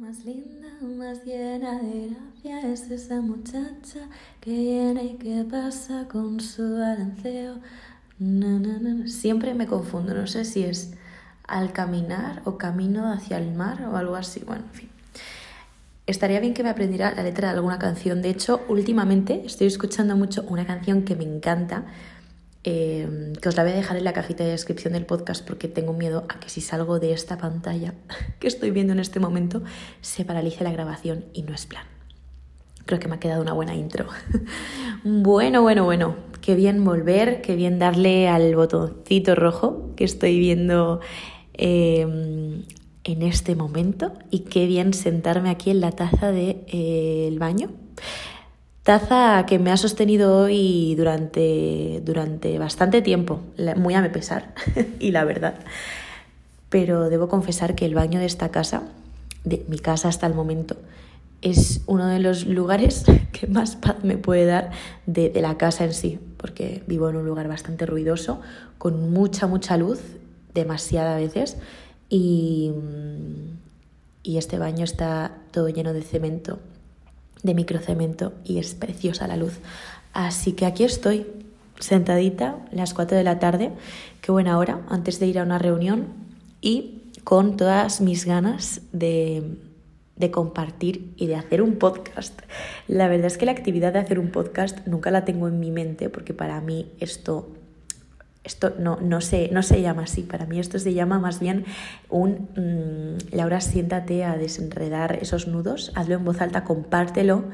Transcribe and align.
más 0.00 0.24
linda, 0.24 0.68
más 0.80 1.24
llena 1.26 1.78
de 1.78 2.08
gracia 2.08 2.72
es 2.72 2.90
esa 2.90 3.20
muchacha 3.20 4.08
que 4.40 4.50
viene 4.50 5.04
y 5.04 5.14
que 5.16 5.44
pasa 5.44 6.08
con 6.10 6.40
su 6.40 6.62
balanceo. 6.78 7.56
Na, 8.18 8.58
na, 8.58 8.78
na. 8.78 9.06
Siempre 9.08 9.52
me 9.52 9.66
confundo, 9.66 10.14
no 10.14 10.26
sé 10.26 10.46
si 10.46 10.62
es 10.62 10.94
al 11.46 11.72
caminar 11.72 12.40
o 12.46 12.56
camino 12.56 13.12
hacia 13.12 13.36
el 13.36 13.52
mar 13.52 13.82
o 13.92 13.96
algo 13.96 14.16
así. 14.16 14.40
Bueno, 14.40 14.64
en 14.72 14.72
fin. 14.72 14.88
Estaría 16.06 16.40
bien 16.40 16.54
que 16.54 16.62
me 16.62 16.70
aprendiera 16.70 17.14
la 17.14 17.22
letra 17.22 17.48
de 17.48 17.56
alguna 17.56 17.78
canción. 17.78 18.22
De 18.22 18.30
hecho, 18.30 18.62
últimamente 18.68 19.42
estoy 19.44 19.66
escuchando 19.66 20.16
mucho 20.16 20.44
una 20.48 20.66
canción 20.66 21.02
que 21.02 21.14
me 21.14 21.24
encanta, 21.24 21.84
eh, 22.62 23.32
que 23.40 23.48
os 23.48 23.56
la 23.56 23.62
voy 23.62 23.72
a 23.72 23.76
dejar 23.76 23.96
en 23.96 24.04
la 24.04 24.12
cajita 24.12 24.44
de 24.44 24.50
descripción 24.50 24.92
del 24.92 25.06
podcast 25.06 25.46
porque 25.46 25.66
tengo 25.66 25.94
miedo 25.94 26.26
a 26.28 26.40
que 26.40 26.50
si 26.50 26.60
salgo 26.60 26.98
de 26.98 27.12
esta 27.12 27.38
pantalla 27.38 27.94
que 28.38 28.48
estoy 28.48 28.70
viendo 28.70 28.92
en 28.92 29.00
este 29.00 29.18
momento 29.18 29.62
se 30.02 30.24
paralice 30.24 30.64
la 30.64 30.72
grabación 30.72 31.24
y 31.32 31.42
no 31.42 31.54
es 31.54 31.66
plan. 31.66 31.84
Creo 32.86 32.98
que 32.98 33.08
me 33.08 33.16
ha 33.16 33.20
quedado 33.20 33.40
una 33.40 33.52
buena 33.52 33.74
intro. 33.74 34.06
bueno, 35.04 35.62
bueno, 35.62 35.84
bueno. 35.84 36.16
Qué 36.40 36.54
bien 36.54 36.84
volver, 36.84 37.42
qué 37.42 37.54
bien 37.54 37.78
darle 37.78 38.26
al 38.26 38.56
botoncito 38.56 39.34
rojo 39.34 39.90
que 39.94 40.04
estoy 40.04 40.38
viendo 40.38 41.00
eh, 41.54 42.00
en 43.04 43.22
este 43.22 43.54
momento 43.54 44.12
y 44.30 44.40
qué 44.40 44.66
bien 44.66 44.94
sentarme 44.94 45.50
aquí 45.50 45.70
en 45.70 45.80
la 45.80 45.92
taza 45.92 46.32
del 46.32 46.64
de, 46.64 46.64
eh, 46.68 47.36
baño 47.38 47.70
Que 49.46 49.60
me 49.60 49.70
ha 49.70 49.76
sostenido 49.76 50.36
hoy 50.36 50.96
durante, 50.96 52.02
durante 52.04 52.58
bastante 52.58 53.02
tiempo, 53.02 53.40
muy 53.76 53.94
a 53.94 54.02
mi 54.02 54.08
pesar, 54.08 54.52
y 54.98 55.12
la 55.12 55.24
verdad. 55.24 55.54
Pero 56.70 57.08
debo 57.08 57.28
confesar 57.28 57.76
que 57.76 57.86
el 57.86 57.94
baño 57.94 58.18
de 58.18 58.26
esta 58.26 58.48
casa, 58.48 58.82
de 59.44 59.64
mi 59.68 59.78
casa 59.78 60.08
hasta 60.08 60.26
el 60.26 60.34
momento, 60.34 60.74
es 61.40 61.82
uno 61.86 62.08
de 62.08 62.18
los 62.18 62.46
lugares 62.46 63.04
que 63.32 63.46
más 63.46 63.76
paz 63.76 64.02
me 64.02 64.16
puede 64.16 64.46
dar 64.46 64.72
de, 65.06 65.30
de, 65.30 65.40
la 65.40 65.56
casa 65.56 65.84
en 65.84 65.94
sí, 65.94 66.18
porque 66.36 66.82
vivo 66.88 67.08
en 67.10 67.14
un 67.14 67.26
lugar 67.26 67.46
bastante 67.46 67.86
ruidoso, 67.86 68.40
con 68.78 69.12
mucha, 69.12 69.46
mucha 69.46 69.76
luz, 69.76 70.00
demasiada 70.52 71.14
a 71.14 71.18
veces, 71.18 71.58
y, 72.08 72.72
y 74.24 74.36
este 74.38 74.58
baño 74.58 74.82
está 74.82 75.30
todo 75.52 75.68
lleno 75.68 75.92
de 75.92 76.02
cemento 76.02 76.58
de 77.42 77.54
microcemento 77.54 78.32
y 78.44 78.58
es 78.58 78.74
preciosa 78.74 79.26
la 79.26 79.36
luz. 79.36 79.58
Así 80.12 80.52
que 80.52 80.66
aquí 80.66 80.84
estoy, 80.84 81.26
sentadita, 81.78 82.56
las 82.72 82.94
4 82.94 83.16
de 83.16 83.24
la 83.24 83.38
tarde, 83.38 83.70
qué 84.20 84.32
buena 84.32 84.58
hora, 84.58 84.80
antes 84.88 85.20
de 85.20 85.26
ir 85.26 85.38
a 85.38 85.42
una 85.42 85.58
reunión 85.58 86.08
y 86.60 87.02
con 87.24 87.56
todas 87.56 88.00
mis 88.00 88.24
ganas 88.26 88.82
de, 88.92 89.58
de 90.16 90.30
compartir 90.30 91.14
y 91.16 91.26
de 91.26 91.36
hacer 91.36 91.62
un 91.62 91.76
podcast. 91.76 92.40
La 92.88 93.08
verdad 93.08 93.26
es 93.26 93.38
que 93.38 93.46
la 93.46 93.52
actividad 93.52 93.92
de 93.92 94.00
hacer 94.00 94.18
un 94.18 94.30
podcast 94.30 94.86
nunca 94.86 95.10
la 95.10 95.24
tengo 95.24 95.48
en 95.48 95.60
mi 95.60 95.70
mente 95.70 96.08
porque 96.08 96.34
para 96.34 96.60
mí 96.60 96.90
esto 96.98 97.48
esto 98.44 98.74
no, 98.78 98.98
no, 99.00 99.20
se, 99.20 99.50
no 99.52 99.62
se 99.62 99.82
llama 99.82 100.04
así, 100.04 100.22
para 100.22 100.46
mí 100.46 100.58
esto 100.58 100.78
se 100.78 100.94
llama 100.94 101.18
más 101.18 101.40
bien 101.40 101.64
un 102.08 102.48
mmm, 102.56 103.36
Laura, 103.36 103.60
siéntate 103.60 104.24
a 104.24 104.36
desenredar 104.36 105.18
esos 105.20 105.46
nudos, 105.46 105.92
hazlo 105.94 106.14
en 106.14 106.24
voz 106.24 106.40
alta, 106.40 106.64
compártelo 106.64 107.44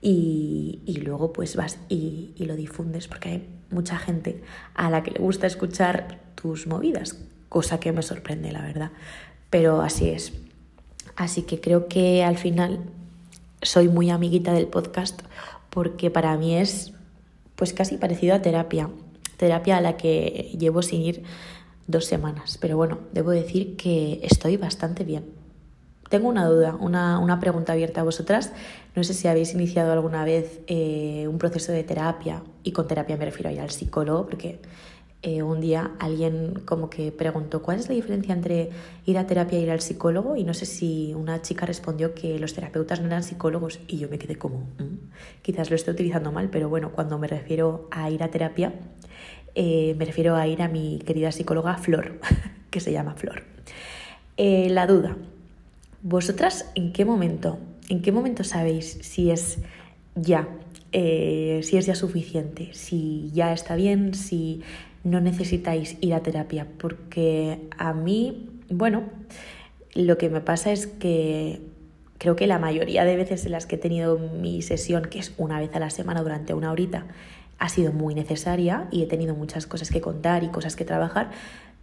y, 0.00 0.80
y 0.86 0.96
luego 0.98 1.32
pues 1.32 1.56
vas 1.56 1.78
y, 1.88 2.32
y, 2.36 2.46
lo 2.46 2.56
difundes 2.56 3.06
porque 3.06 3.28
hay 3.28 3.48
mucha 3.70 3.98
gente 3.98 4.42
a 4.74 4.88
la 4.88 5.02
que 5.02 5.10
le 5.10 5.20
gusta 5.20 5.46
escuchar 5.46 6.20
tus 6.34 6.66
movidas, 6.66 7.18
cosa 7.50 7.78
que 7.78 7.92
me 7.92 8.02
sorprende, 8.02 8.50
la 8.50 8.62
verdad. 8.62 8.92
Pero 9.50 9.82
así 9.82 10.08
es. 10.08 10.32
Así 11.16 11.42
que 11.42 11.60
creo 11.60 11.86
que 11.86 12.24
al 12.24 12.38
final 12.38 12.80
soy 13.60 13.88
muy 13.88 14.08
amiguita 14.08 14.54
del 14.54 14.68
podcast 14.68 15.20
porque 15.68 16.10
para 16.10 16.34
mí 16.38 16.56
es 16.56 16.94
pues 17.56 17.74
casi 17.74 17.98
parecido 17.98 18.34
a 18.34 18.40
terapia 18.40 18.88
terapia 19.40 19.78
a 19.78 19.80
la 19.80 19.96
que 19.96 20.54
llevo 20.58 20.82
sin 20.82 21.00
ir 21.00 21.22
dos 21.86 22.04
semanas. 22.04 22.58
Pero 22.60 22.76
bueno, 22.76 22.98
debo 23.12 23.30
decir 23.30 23.76
que 23.76 24.20
estoy 24.22 24.58
bastante 24.58 25.02
bien. 25.02 25.24
Tengo 26.10 26.28
una 26.28 26.44
duda, 26.44 26.76
una, 26.78 27.18
una 27.18 27.40
pregunta 27.40 27.72
abierta 27.72 28.02
a 28.02 28.04
vosotras. 28.04 28.52
No 28.94 29.02
sé 29.02 29.14
si 29.14 29.28
habéis 29.28 29.54
iniciado 29.54 29.92
alguna 29.92 30.24
vez 30.24 30.60
eh, 30.66 31.26
un 31.26 31.38
proceso 31.38 31.72
de 31.72 31.82
terapia, 31.84 32.42
y 32.64 32.72
con 32.72 32.86
terapia 32.86 33.16
me 33.16 33.24
refiero 33.24 33.48
a 33.48 33.52
ir 33.52 33.60
al 33.60 33.70
psicólogo, 33.70 34.26
porque 34.26 34.60
eh, 35.22 35.42
un 35.42 35.60
día 35.60 35.92
alguien 35.98 36.62
como 36.66 36.90
que 36.90 37.10
preguntó 37.12 37.62
cuál 37.62 37.78
es 37.78 37.88
la 37.88 37.94
diferencia 37.94 38.34
entre 38.34 38.70
ir 39.06 39.16
a 39.16 39.26
terapia 39.26 39.58
e 39.58 39.62
ir 39.62 39.70
al 39.70 39.80
psicólogo 39.80 40.36
y 40.36 40.44
no 40.44 40.54
sé 40.54 40.64
si 40.64 41.12
una 41.14 41.42
chica 41.42 41.66
respondió 41.66 42.14
que 42.14 42.38
los 42.38 42.54
terapeutas 42.54 43.00
no 43.00 43.06
eran 43.06 43.22
psicólogos 43.22 43.80
y 43.86 43.98
yo 43.98 44.08
me 44.08 44.18
quedé 44.18 44.36
como, 44.36 44.60
mm, 44.78 45.10
quizás 45.42 45.68
lo 45.68 45.76
estoy 45.76 45.92
utilizando 45.92 46.32
mal, 46.32 46.48
pero 46.48 46.70
bueno, 46.70 46.92
cuando 46.92 47.18
me 47.18 47.28
refiero 47.28 47.86
a 47.90 48.10
ir 48.10 48.22
a 48.22 48.30
terapia 48.30 48.72
eh, 49.54 49.94
me 49.98 50.04
refiero 50.04 50.36
a 50.36 50.46
ir 50.46 50.62
a 50.62 50.68
mi 50.68 51.00
querida 51.04 51.32
psicóloga 51.32 51.76
Flor, 51.78 52.20
que 52.70 52.80
se 52.80 52.92
llama 52.92 53.14
Flor. 53.14 53.44
Eh, 54.36 54.68
la 54.70 54.86
duda. 54.86 55.16
¿Vosotras 56.02 56.70
en 56.74 56.92
qué 56.92 57.04
momento, 57.04 57.58
en 57.88 58.00
qué 58.00 58.12
momento 58.12 58.42
sabéis 58.42 58.98
si 59.02 59.30
es 59.30 59.58
ya, 60.14 60.48
eh, 60.92 61.60
si 61.62 61.76
es 61.76 61.86
ya 61.86 61.94
suficiente, 61.94 62.70
si 62.72 63.30
ya 63.34 63.52
está 63.52 63.76
bien, 63.76 64.14
si 64.14 64.62
no 65.04 65.20
necesitáis 65.20 65.98
ir 66.00 66.14
a 66.14 66.22
terapia? 66.22 66.66
Porque 66.78 67.58
a 67.76 67.92
mí, 67.92 68.48
bueno, 68.70 69.04
lo 69.94 70.16
que 70.16 70.30
me 70.30 70.40
pasa 70.40 70.72
es 70.72 70.86
que 70.86 71.60
creo 72.16 72.36
que 72.36 72.46
la 72.46 72.58
mayoría 72.58 73.04
de 73.04 73.16
veces 73.16 73.44
en 73.46 73.52
las 73.52 73.66
que 73.66 73.76
he 73.76 73.78
tenido 73.78 74.18
mi 74.18 74.62
sesión, 74.62 75.04
que 75.04 75.18
es 75.18 75.34
una 75.36 75.58
vez 75.58 75.74
a 75.74 75.80
la 75.80 75.90
semana 75.90 76.22
durante 76.22 76.54
una 76.54 76.70
horita, 76.70 77.06
ha 77.60 77.68
sido 77.68 77.92
muy 77.92 78.14
necesaria 78.14 78.88
y 78.90 79.02
he 79.02 79.06
tenido 79.06 79.36
muchas 79.36 79.66
cosas 79.66 79.90
que 79.90 80.00
contar 80.00 80.42
y 80.42 80.48
cosas 80.48 80.74
que 80.76 80.84
trabajar, 80.84 81.30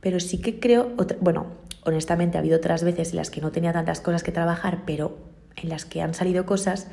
pero 0.02 0.20
sí 0.20 0.40
que 0.40 0.60
creo, 0.60 0.92
bueno, 1.22 1.46
honestamente 1.84 2.38
ha 2.38 2.42
habido 2.42 2.58
otras 2.58 2.84
veces 2.84 3.12
en 3.12 3.18
las 3.18 3.30
que 3.30 3.42
no 3.42 3.52
tenía 3.52 3.72
tantas 3.74 4.02
cosas 4.02 4.24
que 4.24 4.32
trabajar, 4.32 4.82
pero 4.86 5.18
en 5.56 5.70
las 5.70 5.86
que 5.86 6.02
han 6.02 6.16
salido 6.16 6.46
cosas, 6.46 6.88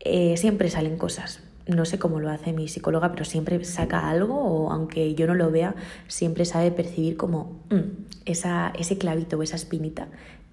eh, 0.00 0.36
siempre 0.38 0.70
salen 0.70 0.96
cosas. 0.96 1.40
No 1.66 1.84
sé 1.84 1.98
cómo 1.98 2.18
lo 2.18 2.30
hace 2.30 2.52
mi 2.52 2.68
psicóloga, 2.68 3.12
pero 3.12 3.24
siempre 3.24 3.62
saca 3.64 4.08
algo 4.08 4.34
o 4.34 4.70
aunque 4.70 5.14
yo 5.14 5.26
no 5.26 5.34
lo 5.34 5.50
vea, 5.50 5.74
siempre 6.08 6.44
sabe 6.46 6.70
percibir 6.70 7.18
como 7.18 7.60
mm, 7.70 8.04
esa, 8.24 8.72
ese 8.78 8.96
clavito 8.96 9.36
o 9.36 9.42
esa 9.42 9.56
espinita 9.56 10.08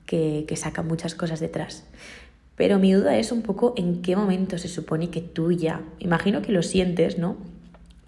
que, 0.06 0.44
que 0.48 0.58
saca 0.58 0.82
muchas 0.82 1.16
cosas 1.16 1.40
detrás. 1.40 1.86
Pero 2.58 2.78
mi 2.78 2.92
duda 2.92 3.18
es 3.18 3.32
un 3.32 3.42
poco 3.42 3.74
en 3.78 4.02
qué 4.02 4.16
momento 4.16 4.58
se 4.58 4.68
supone 4.68 5.10
que 5.10 5.22
tú 5.22 5.52
ya, 5.52 5.82
imagino 6.00 6.42
que 6.42 6.52
lo 6.52 6.62
sientes, 6.62 7.18
¿no? 7.18 7.38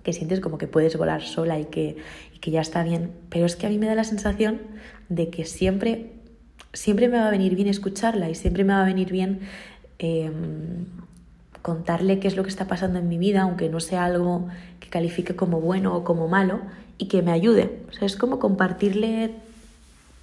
Que 0.05 0.13
sientes 0.13 0.39
como 0.39 0.57
que 0.57 0.67
puedes 0.67 0.97
volar 0.97 1.21
sola 1.21 1.59
y 1.59 1.65
que, 1.65 1.97
y 2.33 2.39
que 2.39 2.51
ya 2.51 2.61
está 2.61 2.83
bien, 2.83 3.11
pero 3.29 3.45
es 3.45 3.57
que 3.57 3.67
a 3.67 3.69
mí 3.69 3.77
me 3.77 3.87
da 3.87 3.95
la 3.95 4.05
sensación 4.05 4.61
de 5.09 5.29
que 5.29 5.43
siempre, 5.43 6.13
siempre 6.71 7.09
me 7.09 7.17
va 7.17 7.27
a 7.27 7.31
venir 7.31 7.55
bien 7.55 7.67
escucharla 7.67 8.29
y 8.29 8.35
siempre 8.35 8.63
me 8.63 8.73
va 8.73 8.83
a 8.83 8.85
venir 8.85 9.11
bien 9.11 9.41
eh, 9.99 10.31
contarle 11.61 12.19
qué 12.19 12.29
es 12.29 12.37
lo 12.37 12.43
que 12.43 12.49
está 12.49 12.67
pasando 12.67 12.99
en 12.99 13.09
mi 13.09 13.17
vida, 13.17 13.41
aunque 13.41 13.67
no 13.67 13.81
sea 13.81 14.05
algo 14.05 14.47
que 14.79 14.87
califique 14.87 15.35
como 15.35 15.59
bueno 15.59 15.93
o 15.93 16.03
como 16.05 16.29
malo, 16.29 16.61
y 16.97 17.07
que 17.07 17.21
me 17.21 17.31
ayude. 17.31 17.81
O 17.89 17.91
sea, 17.91 18.05
es 18.05 18.15
como 18.15 18.39
compartirle 18.39 19.35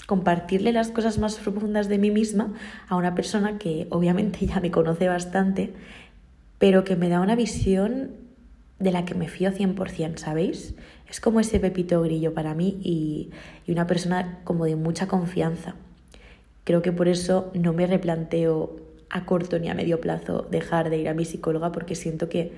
compartirle 0.07 0.73
las 0.73 0.91
cosas 0.91 1.19
más 1.19 1.37
profundas 1.37 1.89
de 1.89 1.97
mí 1.97 2.11
misma 2.11 2.53
a 2.89 2.97
una 2.97 3.15
persona 3.15 3.57
que 3.59 3.87
obviamente 3.91 4.47
ya 4.47 4.61
me 4.61 4.71
conoce 4.71 5.09
bastante, 5.09 5.73
pero 6.59 6.85
que 6.85 6.97
me 6.97 7.09
da 7.09 7.21
una 7.21 7.35
visión 7.35 8.11
de 8.83 8.93
la 8.93 9.05
que 9.05 9.15
me 9.15 9.29
fío 9.29 9.51
100%, 9.51 10.19
¿sabéis? 10.19 10.75
Es 11.09 11.21
como 11.21 11.41
ese 11.41 11.61
pepito 11.61 12.03
grillo 12.03 12.35
para 12.35 12.55
mí 12.55 12.79
y, 12.83 13.31
y 13.67 13.73
una 13.73 13.87
persona 13.87 14.41
como 14.45 14.65
de 14.65 14.77
mucha 14.77 15.07
confianza. 15.07 15.77
Creo 16.65 16.83
que 16.83 16.93
por 16.93 17.09
eso 17.09 17.51
no 17.55 17.73
me 17.73 17.87
replanteo 17.87 18.77
a 19.11 19.25
corto 19.27 19.59
ni 19.59 19.69
a 19.69 19.75
medio 19.75 20.01
plazo 20.01 20.47
dejar 20.51 20.91
de 20.91 20.99
ir 20.99 21.09
a 21.09 21.15
mi 21.15 21.25
psicóloga 21.25 21.71
porque 21.71 21.95
siento 21.95 22.29
que 22.29 22.53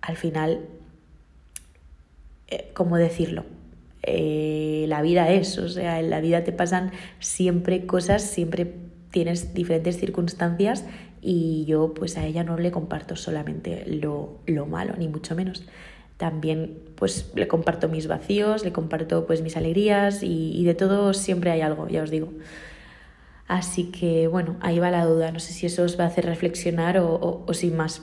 al 0.00 0.16
final, 0.16 0.66
eh, 2.48 2.70
¿cómo 2.74 2.96
decirlo? 2.96 3.44
Eh, 4.02 4.86
la 4.88 5.02
vida 5.02 5.30
es, 5.30 5.58
o 5.58 5.68
sea, 5.68 6.00
en 6.00 6.10
la 6.10 6.20
vida 6.20 6.44
te 6.44 6.52
pasan 6.52 6.92
siempre 7.20 7.86
cosas, 7.86 8.22
siempre 8.22 8.74
tienes 9.10 9.54
diferentes 9.54 9.98
circunstancias 9.98 10.84
y 11.20 11.64
yo 11.66 11.94
pues 11.94 12.16
a 12.16 12.24
ella 12.26 12.44
no 12.44 12.56
le 12.58 12.70
comparto 12.70 13.16
solamente 13.16 13.84
lo, 13.86 14.38
lo 14.46 14.66
malo, 14.66 14.94
ni 14.96 15.08
mucho 15.08 15.34
menos. 15.34 15.64
También 16.16 16.78
pues 16.96 17.30
le 17.34 17.46
comparto 17.46 17.88
mis 17.88 18.08
vacíos, 18.08 18.64
le 18.64 18.72
comparto 18.72 19.26
pues 19.26 19.40
mis 19.40 19.56
alegrías 19.56 20.22
y, 20.22 20.52
y 20.52 20.64
de 20.64 20.74
todo 20.74 21.14
siempre 21.14 21.50
hay 21.50 21.60
algo, 21.60 21.88
ya 21.88 22.02
os 22.02 22.10
digo. 22.10 22.30
Así 23.46 23.84
que 23.84 24.28
bueno, 24.28 24.56
ahí 24.60 24.78
va 24.78 24.90
la 24.90 25.06
duda, 25.06 25.32
no 25.32 25.40
sé 25.40 25.52
si 25.52 25.66
eso 25.66 25.82
os 25.84 25.98
va 25.98 26.04
a 26.04 26.08
hacer 26.08 26.26
reflexionar 26.26 26.98
o, 26.98 27.44
o, 27.46 27.54
sin 27.54 27.76
más. 27.76 28.02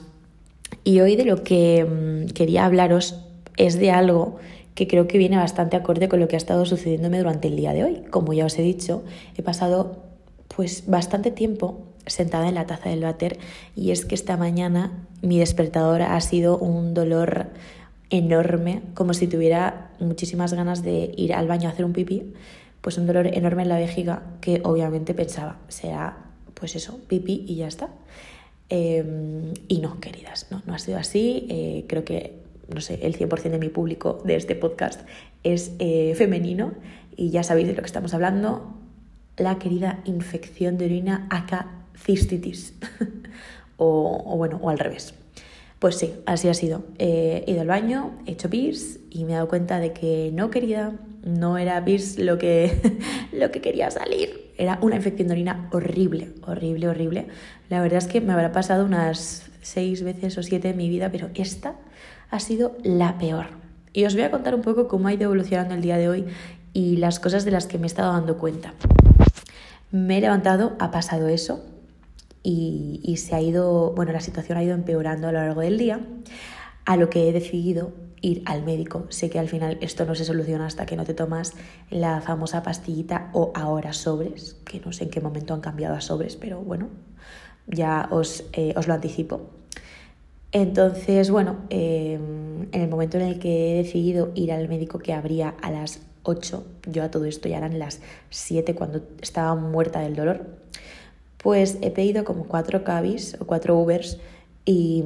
Y 0.82 1.00
hoy 1.00 1.14
de 1.14 1.24
lo 1.24 1.44
que 1.44 1.84
mmm, 1.84 2.26
quería 2.32 2.64
hablaros 2.64 3.20
es 3.56 3.78
de 3.78 3.90
algo 3.90 4.38
que 4.74 4.88
creo 4.88 5.06
que 5.06 5.18
viene 5.18 5.36
bastante 5.36 5.76
acorde 5.76 6.08
con 6.08 6.20
lo 6.20 6.28
que 6.28 6.36
ha 6.36 6.38
estado 6.38 6.66
sucediéndome 6.66 7.18
durante 7.18 7.48
el 7.48 7.56
día 7.56 7.72
de 7.72 7.84
hoy. 7.84 8.02
Como 8.10 8.32
ya 8.32 8.44
os 8.46 8.58
he 8.58 8.62
dicho, 8.62 9.04
he 9.36 9.42
pasado 9.42 10.04
pues 10.54 10.84
bastante 10.86 11.30
tiempo 11.30 11.86
sentada 12.06 12.48
en 12.48 12.54
la 12.54 12.66
taza 12.66 12.90
del 12.90 13.02
váter 13.02 13.38
y 13.74 13.90
es 13.90 14.04
que 14.04 14.14
esta 14.14 14.36
mañana 14.36 14.92
mi 15.22 15.38
despertador 15.38 16.02
ha 16.02 16.20
sido 16.20 16.58
un 16.58 16.94
dolor 16.94 17.48
enorme, 18.10 18.82
como 18.94 19.14
si 19.14 19.26
tuviera 19.26 19.90
muchísimas 19.98 20.52
ganas 20.54 20.82
de 20.82 21.12
ir 21.16 21.34
al 21.34 21.48
baño 21.48 21.68
a 21.68 21.72
hacer 21.72 21.84
un 21.84 21.92
pipí, 21.92 22.32
pues 22.80 22.98
un 22.98 23.06
dolor 23.06 23.26
enorme 23.26 23.62
en 23.62 23.68
la 23.68 23.78
vejiga 23.78 24.22
que 24.40 24.60
obviamente 24.64 25.14
pensaba, 25.14 25.58
será 25.68 26.18
pues 26.54 26.76
eso, 26.76 26.98
pipí 27.08 27.44
y 27.46 27.56
ya 27.56 27.66
está. 27.66 27.90
Em, 28.68 29.54
y 29.68 29.78
no, 29.78 30.00
queridas, 30.00 30.48
no, 30.50 30.62
no 30.66 30.74
ha 30.74 30.78
sido 30.78 30.98
así. 30.98 31.46
Eh, 31.50 31.84
creo 31.88 32.04
que, 32.04 32.40
no 32.72 32.80
sé, 32.80 32.98
el 33.02 33.16
100% 33.16 33.50
de 33.50 33.58
mi 33.58 33.68
público 33.68 34.20
de 34.24 34.36
este 34.36 34.54
podcast 34.54 35.02
es 35.44 35.72
eh, 35.78 36.14
femenino 36.16 36.72
y 37.16 37.30
ya 37.30 37.42
sabéis 37.42 37.68
de 37.68 37.74
lo 37.74 37.82
que 37.82 37.86
estamos 37.86 38.14
hablando. 38.14 38.74
La 39.36 39.58
querida 39.58 40.00
infección 40.04 40.78
de 40.78 40.86
orina 40.86 41.26
acá 41.30 41.85
cistitis. 41.96 42.74
o, 43.76 44.36
bueno, 44.36 44.58
o 44.62 44.70
al 44.70 44.78
revés. 44.78 45.14
Pues 45.78 45.96
sí, 45.96 46.14
así 46.24 46.48
ha 46.48 46.54
sido. 46.54 46.84
he 46.98 47.44
ido 47.46 47.60
al 47.60 47.66
baño, 47.66 48.12
he 48.26 48.32
hecho 48.32 48.48
pis 48.48 49.00
y 49.10 49.24
me 49.24 49.32
he 49.32 49.34
dado 49.34 49.48
cuenta 49.48 49.78
de 49.78 49.92
que 49.92 50.30
no 50.32 50.50
querida, 50.50 50.94
no 51.22 51.58
era 51.58 51.84
pis 51.84 52.18
lo 52.18 52.38
que, 52.38 52.98
lo 53.32 53.50
que 53.50 53.60
quería 53.60 53.90
salir. 53.90 54.52
Era 54.56 54.78
una 54.80 54.96
infección 54.96 55.28
de 55.28 55.34
orina 55.34 55.68
horrible, 55.72 56.32
horrible, 56.46 56.88
horrible. 56.88 57.26
La 57.68 57.82
verdad 57.82 57.98
es 57.98 58.06
que 58.06 58.20
me 58.20 58.32
habrá 58.32 58.52
pasado 58.52 58.84
unas 58.86 59.44
seis 59.60 60.02
veces 60.02 60.38
o 60.38 60.42
siete 60.42 60.70
en 60.70 60.76
mi 60.76 60.88
vida, 60.88 61.10
pero 61.10 61.28
esta 61.34 61.74
ha 62.30 62.40
sido 62.40 62.76
la 62.82 63.18
peor. 63.18 63.46
Y 63.92 64.04
os 64.04 64.14
voy 64.14 64.24
a 64.24 64.30
contar 64.30 64.54
un 64.54 64.62
poco 64.62 64.88
cómo 64.88 65.08
ha 65.08 65.12
ido 65.12 65.24
evolucionando 65.24 65.74
el 65.74 65.82
día 65.82 65.96
de 65.96 66.08
hoy 66.08 66.24
y 66.72 66.96
las 66.96 67.18
cosas 67.18 67.44
de 67.44 67.50
las 67.50 67.66
que 67.66 67.78
me 67.78 67.84
he 67.84 67.86
estado 67.86 68.12
dando 68.12 68.38
cuenta. 68.38 68.74
Me 69.90 70.18
he 70.18 70.20
levantado, 70.20 70.76
ha 70.78 70.90
pasado 70.90 71.28
eso, 71.28 71.64
y, 72.48 73.16
se 73.16 73.34
ha 73.34 73.40
ido, 73.40 73.92
bueno, 73.92 74.12
la 74.12 74.20
situación 74.20 74.56
ha 74.56 74.62
ido 74.62 74.74
empeorando 74.74 75.26
a 75.26 75.32
lo 75.32 75.40
largo 75.40 75.62
del 75.62 75.78
día, 75.78 76.00
a 76.84 76.96
lo 76.96 77.10
que 77.10 77.28
he 77.28 77.32
decidido 77.32 77.92
ir 78.20 78.42
al 78.46 78.62
médico. 78.62 79.06
Sé 79.08 79.28
que 79.30 79.40
al 79.40 79.48
final 79.48 79.78
esto 79.80 80.04
no 80.04 80.14
se 80.14 80.24
soluciona 80.24 80.66
hasta 80.66 80.86
que 80.86 80.94
no 80.94 81.04
te 81.04 81.12
tomas 81.12 81.54
la 81.90 82.20
famosa 82.20 82.62
pastillita 82.62 83.30
o 83.32 83.50
ahora 83.56 83.92
sobres, 83.92 84.54
que 84.64 84.78
no 84.78 84.92
sé 84.92 85.04
en 85.04 85.10
qué 85.10 85.20
momento 85.20 85.54
han 85.54 85.60
cambiado 85.60 85.96
a 85.96 86.00
sobres, 86.00 86.36
pero 86.36 86.60
bueno, 86.60 86.88
ya 87.66 88.08
os, 88.12 88.44
eh, 88.52 88.74
os 88.76 88.86
lo 88.86 88.94
anticipo. 88.94 89.50
Entonces, 90.52 91.32
bueno, 91.32 91.56
em, 91.70 92.68
en 92.70 92.80
el 92.80 92.88
momento 92.88 93.18
en 93.18 93.24
el 93.24 93.38
que 93.40 93.72
he 93.72 93.82
decidido 93.82 94.30
ir 94.36 94.52
al 94.52 94.68
médico 94.68 95.00
que 95.00 95.12
abría 95.12 95.54
a 95.60 95.72
las 95.72 96.00
8, 96.22 96.64
yo 96.86 97.02
a 97.02 97.10
todo 97.10 97.24
esto 97.24 97.48
ya 97.48 97.58
eran 97.58 97.78
las 97.80 98.00
7 98.30 98.76
cuando 98.76 99.02
estaba 99.20 99.54
muerta 99.56 100.00
del 100.00 100.14
dolor, 100.14 100.46
pues 101.38 101.78
he 101.82 101.90
pedido 101.90 102.24
como 102.24 102.44
cuatro 102.44 102.84
cabis 102.84 103.36
o 103.40 103.46
cuatro 103.46 103.76
Ubers 103.76 104.18
y, 104.64 105.04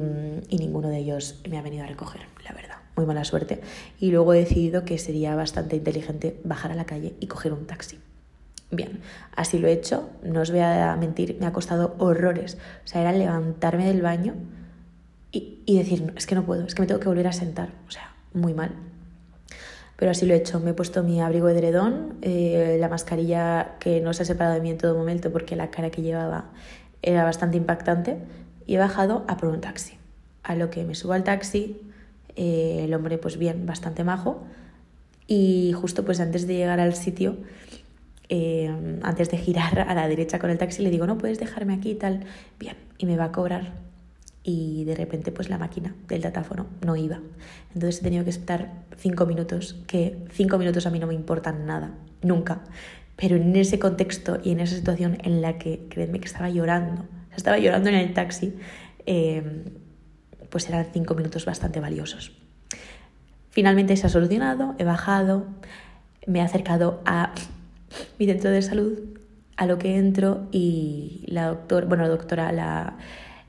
ninguno 0.49 0.89
de 0.89 0.97
ellos 0.97 1.39
me 1.49 1.57
ha 1.57 1.61
venido 1.61 1.83
a 1.83 1.87
recoger, 1.87 2.21
la 2.43 2.53
verdad. 2.53 2.77
Muy 2.95 3.05
mala 3.05 3.23
suerte. 3.23 3.61
Y 3.99 4.11
luego 4.11 4.33
he 4.33 4.39
decidido 4.39 4.83
que 4.83 4.97
sería 4.97 5.35
bastante 5.35 5.75
inteligente 5.75 6.39
bajar 6.43 6.71
a 6.71 6.75
la 6.75 6.85
calle 6.85 7.15
y 7.19 7.27
coger 7.27 7.53
un 7.53 7.65
taxi. 7.65 7.99
Bien, 8.71 9.01
así 9.35 9.59
lo 9.59 9.67
he 9.67 9.73
hecho, 9.73 10.09
no 10.23 10.41
os 10.41 10.51
voy 10.51 10.61
a 10.61 10.95
mentir, 10.95 11.37
me 11.39 11.45
ha 11.45 11.53
costado 11.53 11.95
horrores. 11.99 12.57
O 12.85 12.87
sea, 12.87 13.01
era 13.01 13.11
levantarme 13.11 13.85
del 13.85 14.01
baño 14.01 14.33
y, 15.31 15.61
y 15.65 15.77
decir, 15.77 16.13
es 16.15 16.25
que 16.25 16.35
no 16.35 16.45
puedo, 16.45 16.65
es 16.65 16.73
que 16.73 16.81
me 16.81 16.87
tengo 16.87 16.99
que 16.99 17.09
volver 17.09 17.27
a 17.27 17.33
sentar. 17.33 17.69
O 17.87 17.91
sea, 17.91 18.15
muy 18.33 18.53
mal 18.53 18.90
pero 20.01 20.09
así 20.09 20.25
lo 20.25 20.33
he 20.33 20.37
hecho. 20.37 20.59
Me 20.59 20.71
he 20.71 20.73
puesto 20.73 21.03
mi 21.03 21.21
abrigo 21.21 21.45
de 21.45 21.59
edredón, 21.59 22.15
eh, 22.23 22.77
la 22.79 22.89
mascarilla 22.89 23.75
que 23.79 24.01
no 24.01 24.13
se 24.13 24.23
ha 24.23 24.25
separado 24.25 24.55
de 24.55 24.61
mí 24.61 24.71
en 24.71 24.79
todo 24.79 24.97
momento 24.97 25.31
porque 25.31 25.55
la 25.55 25.69
cara 25.69 25.91
que 25.91 26.01
llevaba 26.01 26.45
era 27.03 27.23
bastante 27.23 27.57
impactante 27.57 28.17
y 28.65 28.73
he 28.73 28.77
bajado 28.79 29.23
a 29.27 29.37
por 29.37 29.49
un 29.49 29.61
taxi. 29.61 29.99
A 30.41 30.55
lo 30.55 30.71
que 30.71 30.83
me 30.85 30.95
subo 30.95 31.13
al 31.13 31.23
taxi, 31.23 31.79
eh, 32.35 32.81
el 32.83 32.95
hombre 32.95 33.19
pues 33.19 33.37
bien, 33.37 33.67
bastante 33.67 34.03
majo 34.03 34.41
y 35.27 35.71
justo 35.73 36.03
pues 36.03 36.19
antes 36.19 36.47
de 36.47 36.55
llegar 36.55 36.79
al 36.79 36.95
sitio, 36.95 37.37
eh, 38.27 38.73
antes 39.03 39.29
de 39.29 39.37
girar 39.37 39.81
a 39.87 39.93
la 39.93 40.07
derecha 40.07 40.39
con 40.39 40.49
el 40.49 40.57
taxi, 40.57 40.81
le 40.81 40.89
digo, 40.89 41.05
no 41.05 41.19
puedes 41.19 41.37
dejarme 41.37 41.75
aquí 41.75 41.91
y 41.91 41.95
tal. 41.95 42.21
Bien, 42.57 42.75
y 42.97 43.05
me 43.05 43.17
va 43.17 43.25
a 43.25 43.31
cobrar 43.31 43.73
y 44.43 44.85
de 44.85 44.95
repente 44.95 45.31
pues 45.31 45.49
la 45.49 45.57
máquina 45.57 45.95
del 46.07 46.21
datáfono 46.21 46.67
no 46.85 46.95
iba. 46.95 47.19
Entonces 47.73 48.01
he 48.01 48.03
tenido 48.03 48.23
que 48.23 48.31
esperar 48.31 48.71
cinco 48.97 49.25
minutos, 49.25 49.75
que 49.87 50.17
cinco 50.31 50.57
minutos 50.57 50.85
a 50.85 50.89
mí 50.89 50.99
no 50.99 51.07
me 51.07 51.13
importan 51.13 51.65
nada, 51.65 51.91
nunca. 52.21 52.61
Pero 53.15 53.35
en 53.35 53.55
ese 53.55 53.77
contexto 53.77 54.39
y 54.43 54.51
en 54.51 54.61
esa 54.61 54.75
situación 54.75 55.17
en 55.23 55.41
la 55.41 55.57
que, 55.57 55.87
créeme 55.89 56.19
que 56.19 56.25
estaba 56.25 56.49
llorando, 56.49 57.05
estaba 57.35 57.59
llorando 57.59 57.89
en 57.89 57.95
el 57.95 58.13
taxi, 58.13 58.55
em, 59.05 59.65
pues 60.49 60.67
eran 60.67 60.87
cinco 60.91 61.13
minutos 61.13 61.45
bastante 61.45 61.79
valiosos. 61.79 62.31
Finalmente 63.51 63.95
se 63.95 64.07
ha 64.07 64.09
solucionado, 64.09 64.75
he 64.79 64.83
bajado, 64.83 65.45
me 66.25 66.39
he 66.39 66.41
acercado 66.41 67.01
a 67.05 67.33
mi 68.17 68.25
centro 68.25 68.49
de 68.49 68.61
salud, 68.61 68.99
a 69.57 69.65
lo 69.67 69.77
que 69.77 69.97
entro 69.97 70.47
y 70.51 71.25
la 71.27 71.47
doctora, 71.47 71.85
bueno, 71.85 72.03
la 72.03 72.09
doctora, 72.09 72.51
la 72.51 72.97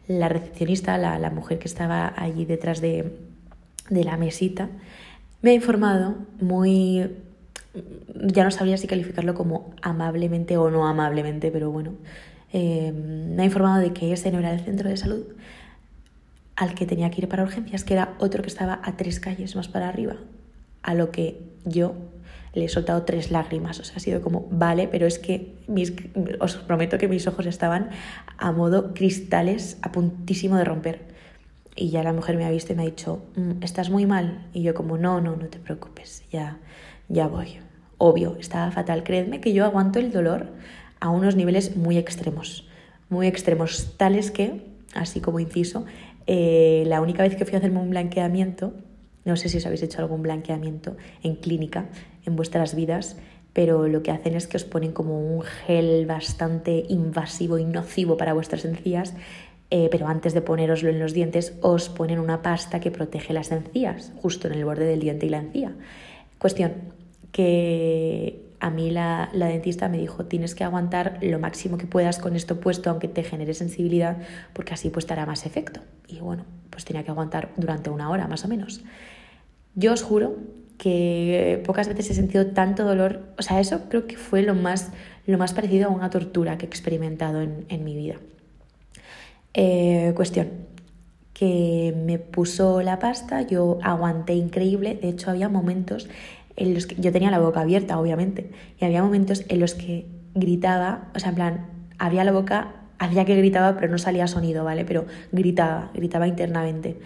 la 0.09 0.29
recepcionista, 0.29 0.99
la, 0.99 1.31
mujer 1.31 1.59
que 1.59 1.69
estaba 1.69 2.13
allí 2.17 2.45
detrás 2.45 2.81
de, 2.81 3.13
la 3.91 4.17
mesita, 4.17 4.69
me 5.43 5.51
ha 5.51 5.55
informado 5.55 6.17
muy 6.41 7.11
ya 8.15 8.45
no 8.45 8.51
sabría 8.51 8.77
si 8.77 8.87
calificarlo 8.87 9.35
como 9.35 9.75
amablemente 9.81 10.57
o 10.57 10.71
no 10.71 10.87
amablemente, 10.87 11.51
pero 11.51 11.71
bueno, 11.71 11.93
eh, 12.53 12.93
me 12.93 13.43
ha 13.43 13.47
informado 13.47 13.81
de 13.81 13.93
que 13.93 14.13
ese 14.13 14.31
no 14.31 14.39
era 14.39 14.53
el 14.53 14.61
centro 14.61 14.91
de 14.91 14.97
salud 14.97 15.25
al 16.57 16.75
que 16.75 16.87
tenía 16.87 17.11
que 17.11 17.23
ir 17.23 17.29
para 17.29 17.43
urgencias, 17.43 17.83
que 17.83 17.95
era 17.95 18.15
otro 18.19 18.43
que 18.43 18.49
estaba 18.49 18.81
a 18.85 18.97
tres 18.97 19.21
calles 19.21 19.57
más 19.57 19.69
para 19.69 19.89
arriba, 19.89 20.17
a 20.83 20.95
lo 20.95 21.11
que 21.11 21.41
yo 21.65 21.95
le 22.55 22.65
he 22.65 22.69
soltado 22.69 23.03
tres 23.03 23.31
lágrimas. 23.31 23.81
O 23.81 23.85
sea, 23.85 23.97
ha 23.97 24.01
sido 24.01 24.21
como, 24.21 24.47
vale, 24.51 24.89
pero 24.89 25.07
es 25.07 25.19
que 25.19 25.55
mis, 25.67 25.93
os 26.41 26.57
prometo 26.57 26.99
que 26.99 27.09
mis 27.09 27.27
ojos 27.27 27.47
estaban 27.47 27.91
a 28.39 28.53
modo 28.53 28.95
cristales 28.95 29.79
a 29.83 29.93
puntísimo 29.93 30.57
de 30.57 30.65
romper. 30.65 31.13
Y 31.75 31.89
ya 31.89 32.03
la 32.03 32.13
mujer 32.13 32.37
me 32.37 32.45
ha 32.45 32.51
visto 32.51 32.73
y 32.73 32.77
me 32.77 32.83
ha 32.83 32.87
dicho, 32.87 33.25
mm, 33.37 33.63
¿estás 33.63 33.89
muy 33.89 34.05
mal? 34.05 34.47
Y 34.53 34.63
yo 34.63 34.75
como, 34.75 34.99
no, 34.99 35.21
no, 35.21 35.37
no 35.37 35.47
te 35.47 35.59
preocupes, 35.59 36.23
ya, 36.31 36.59
ya 37.09 37.27
voy. 37.27 37.59
Obvio, 37.97 38.37
estaba 38.39 38.71
fatal. 38.71 39.05
Creedme 39.05 39.41
que 39.41 39.53
yo 39.53 39.65
aguanto 39.65 39.99
el 39.99 40.13
dolor 40.13 40.49
a 41.01 41.09
unos 41.09 41.35
niveles 41.35 41.77
muy 41.77 41.97
extremos, 41.97 42.69
muy 43.09 43.27
extremos, 43.27 43.95
tales 43.97 44.31
que, 44.31 44.67
así 44.95 45.21
como 45.21 45.41
inciso, 45.41 45.87
eh, 46.27 46.85
la 46.87 47.01
única 47.01 47.23
vez 47.23 47.37
que 47.37 47.45
fui 47.45 47.55
a 47.55 47.59
hacerme 47.59 47.81
un 47.81 47.91
blanqueamiento, 47.91 48.75
no 49.25 49.37
sé 49.37 49.49
si 49.49 49.59
os 49.59 49.67
habéis 49.67 49.83
hecho 49.83 50.01
algún 50.01 50.23
blanqueamiento 50.23 50.97
en 51.23 51.37
clínica 51.37 51.87
en 52.25 52.37
vuestras 52.37 52.75
vidas, 52.75 53.17
pero 53.53 53.87
lo 53.89 54.03
que 54.03 54.11
hacen 54.11 54.35
es 54.35 54.47
que 54.47 54.57
os 54.57 54.65
ponen 54.65 54.93
como 54.93 55.19
un 55.21 55.43
gel 55.43 56.07
bastante 56.07 56.85
invasivo 56.89 57.59
y 57.59 57.65
nocivo 57.65 58.17
para 58.17 58.33
vuestras 58.33 58.65
encías, 58.65 59.15
eh, 59.71 59.89
pero 59.91 60.07
antes 60.07 60.35
de 60.35 60.43
poneroslo 60.43 60.91
en 60.91 60.99
los 60.99 61.13
dientes 61.13 61.55
os 61.63 61.89
ponen 61.89 62.19
una 62.19 62.43
pasta 62.43 62.81
que 62.81 62.91
protege 62.91 63.33
las 63.33 63.53
encías, 63.53 64.13
justo 64.21 64.49
en 64.49 64.55
el 64.55 64.65
borde 64.65 64.85
del 64.85 65.01
diente 65.01 65.27
y 65.27 65.31
la 65.31 65.39
encía. 65.39 65.73
Cuestión, 66.39 66.73
que 67.31 68.43
a 68.61 68.71
mí 68.71 68.91
la, 68.91 69.31
la, 69.33 69.47
dentista 69.47 69.89
me 69.89 69.99
dijo 69.99 70.27
tienes 70.27 70.55
que 70.55 70.63
aguantar 70.63 71.19
lo 71.23 71.39
máximo 71.39 71.79
que 71.79 71.87
puedas 71.87 72.19
con 72.19 72.37
esto 72.37 72.61
puesto 72.61 72.91
aunque 72.91 73.09
te 73.09 73.25
genere 73.25 73.55
sensibilidad 73.55 74.19
porque 74.53 74.75
así 74.75 74.91
pues 74.91 75.07
te 75.07 75.15
hará 75.15 75.27
más 75.27 75.47
efecto. 75.47 75.81
Y 76.07 76.21
bueno, 76.21 76.45
pues 76.71 76.85
tenía 76.85 77.03
que 77.03 77.11
aguantar 77.11 77.49
durante 77.57 77.91
una 77.91 78.11
hora 78.11 78.29
más 78.29 78.45
o 78.45 78.49
menos. 78.49 78.83
Yo 79.75 79.93
os 79.93 80.03
juro 80.03 80.37
que 80.83 81.63
pocas 81.65 81.87
veces 81.87 82.11
he 82.11 82.15
sentido 82.15 82.49
tanto 82.49 82.83
dolor, 82.83 83.21
o 83.39 83.43
sea, 83.43 83.61
eso 83.61 83.83
creo 83.89 84.09
que 84.09 84.17
fue 84.17 84.43
lo 84.43 84.57
más, 84.57 84.91
lo 85.27 85.39
más 85.39 85.55
parecido 85.55 85.87
a 85.87 85.93
una 85.93 86.11
tortura 86.11 86.59
que 86.59 86.67
he 86.67 86.69
experimentado 86.69 87.41
en, 87.41 87.85
mi 87.85 87.95
vida. 87.95 88.17
Eh, 89.55 90.13
cuestión, 90.17 90.49
que 91.35 91.95
me 92.05 92.19
puso 92.19 92.83
la 92.83 92.99
pasta, 92.99 93.43
yo 93.43 93.79
aguanté 93.81 94.35
increíble, 94.35 94.99
de 95.01 95.11
hecho 95.11 95.31
había 95.31 95.49
momentos 95.49 96.09
en 96.57 96.75
los 96.75 96.89
que 96.89 96.97
yo 96.97 97.13
tenía 97.13 97.31
la 97.31 97.39
boca 97.39 97.61
abierta, 97.61 98.01
obviamente, 98.01 98.51
y 98.81 98.85
había 98.85 99.05
momentos 99.05 99.45
en 99.47 99.61
los 99.61 99.75
que 99.75 100.09
gritaba, 100.35 101.13
o 101.15 101.21
sea, 101.21 101.29
en 101.29 101.35
plan, 101.37 101.67
abría 102.01 102.25
la 102.25 102.33
boca, 102.33 102.75
hacía 102.99 103.25
que 103.25 103.37
gritaba, 103.37 103.77
pero 103.77 103.89
no 103.89 103.99
salía 103.99 104.27
sonido, 104.27 104.65
¿vale? 104.65 104.85
Pero 104.85 105.07
gritaba, 105.31 105.93
gritaba 105.95 106.27
internamente 106.27 106.99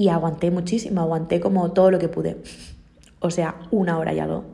y 0.00 0.08
aguanté 0.08 0.50
muchísimo, 0.50 1.02
aguanté 1.02 1.40
como 1.40 1.72
todo 1.72 1.90
lo 1.90 1.98
que 1.98 2.08
pude. 2.08 2.38
O 3.20 3.30
sea, 3.30 3.56
una 3.70 3.98
hora 3.98 4.12
y 4.12 4.18
algo. 4.18 4.44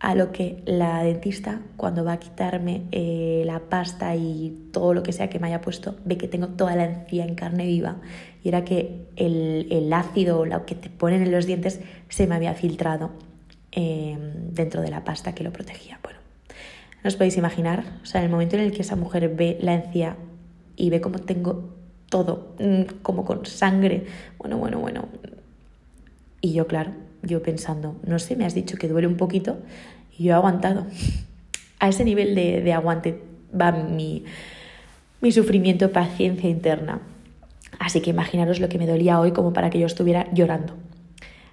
A 0.00 0.16
lo 0.16 0.32
que 0.32 0.62
la 0.66 1.04
dentista, 1.04 1.60
cuando 1.76 2.04
va 2.04 2.14
a 2.14 2.18
quitarme 2.18 2.82
eh, 2.90 3.44
la 3.46 3.60
pasta 3.60 4.16
y 4.16 4.68
todo 4.72 4.94
lo 4.94 5.04
que 5.04 5.12
sea 5.12 5.30
que 5.30 5.38
me 5.38 5.46
haya 5.46 5.60
puesto, 5.60 5.94
ve 6.04 6.18
que 6.18 6.26
tengo 6.26 6.48
toda 6.48 6.74
la 6.74 6.86
encía 6.86 7.24
en 7.24 7.36
carne 7.36 7.66
viva. 7.66 7.98
Y 8.42 8.48
era 8.48 8.64
que 8.64 9.06
el, 9.14 9.68
el 9.70 9.92
ácido, 9.92 10.44
lo 10.44 10.66
que 10.66 10.74
te 10.74 10.90
ponen 10.90 11.22
en 11.22 11.30
los 11.30 11.46
dientes, 11.46 11.80
se 12.08 12.26
me 12.26 12.34
había 12.34 12.54
filtrado 12.54 13.10
eh, 13.74 14.18
dentro 14.50 14.82
de 14.82 14.90
la 14.90 15.02
pasta 15.02 15.34
que 15.34 15.44
lo 15.44 15.52
protegía. 15.52 15.98
Bueno, 16.02 16.18
No 17.02 17.08
os 17.08 17.16
podéis 17.16 17.36
imaginar, 17.36 17.84
o 18.02 18.06
sea, 18.06 18.22
el 18.22 18.28
momento 18.28 18.56
en 18.56 18.62
el 18.62 18.72
que 18.72 18.82
esa 18.82 18.96
mujer 18.96 19.34
ve 19.34 19.56
la 19.60 19.74
encía 19.74 20.16
y 20.76 20.90
ve 20.90 21.00
cómo 21.00 21.20
tengo 21.20 21.70
todo, 22.10 22.54
mm, 22.58 23.00
como 23.02 23.24
con 23.24 23.46
sangre, 23.46 24.04
bueno, 24.38 24.58
bueno, 24.58 24.78
bueno. 24.78 25.08
Y 26.42 26.52
yo, 26.52 26.66
claro, 26.66 26.92
yo 27.22 27.42
pensando, 27.42 27.96
no 28.04 28.18
sé, 28.18 28.36
me 28.36 28.44
has 28.44 28.54
dicho 28.54 28.76
que 28.76 28.88
duele 28.88 29.06
un 29.06 29.16
poquito 29.16 29.58
y 30.16 30.24
yo 30.24 30.32
he 30.32 30.34
aguantado. 30.34 30.86
A 31.78 31.88
ese 31.88 32.04
nivel 32.04 32.34
de, 32.34 32.60
de 32.60 32.72
aguante 32.72 33.22
va 33.58 33.72
mi, 33.72 34.24
mi 35.20 35.32
sufrimiento, 35.32 35.92
paciencia 35.92 36.48
interna. 36.48 37.00
Así 37.78 38.00
que 38.00 38.10
imaginaros 38.10 38.60
lo 38.60 38.68
que 38.68 38.78
me 38.78 38.86
dolía 38.86 39.18
hoy 39.18 39.32
como 39.32 39.52
para 39.52 39.70
que 39.70 39.78
yo 39.78 39.86
estuviera 39.86 40.28
llorando. 40.32 40.74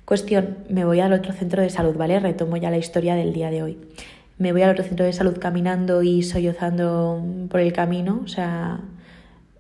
Cuestión, 0.05 0.57
me 0.69 0.85
voy 0.85 0.99
al 0.99 1.13
otro 1.13 1.33
centro 1.33 1.61
de 1.61 1.69
salud, 1.69 1.95
¿vale? 1.95 2.19
Retomo 2.19 2.57
ya 2.57 2.71
la 2.71 2.77
historia 2.77 3.15
del 3.15 3.31
día 3.31 3.51
de 3.51 3.63
hoy. 3.63 3.77
Me 4.39 4.51
voy 4.51 4.63
al 4.63 4.71
otro 4.71 4.83
centro 4.83 5.05
de 5.05 5.13
salud 5.13 5.37
caminando 5.39 6.01
y 6.01 6.23
sollozando 6.23 7.23
por 7.49 7.59
el 7.59 7.73
camino, 7.73 8.21
o 8.23 8.27
sea, 8.27 8.79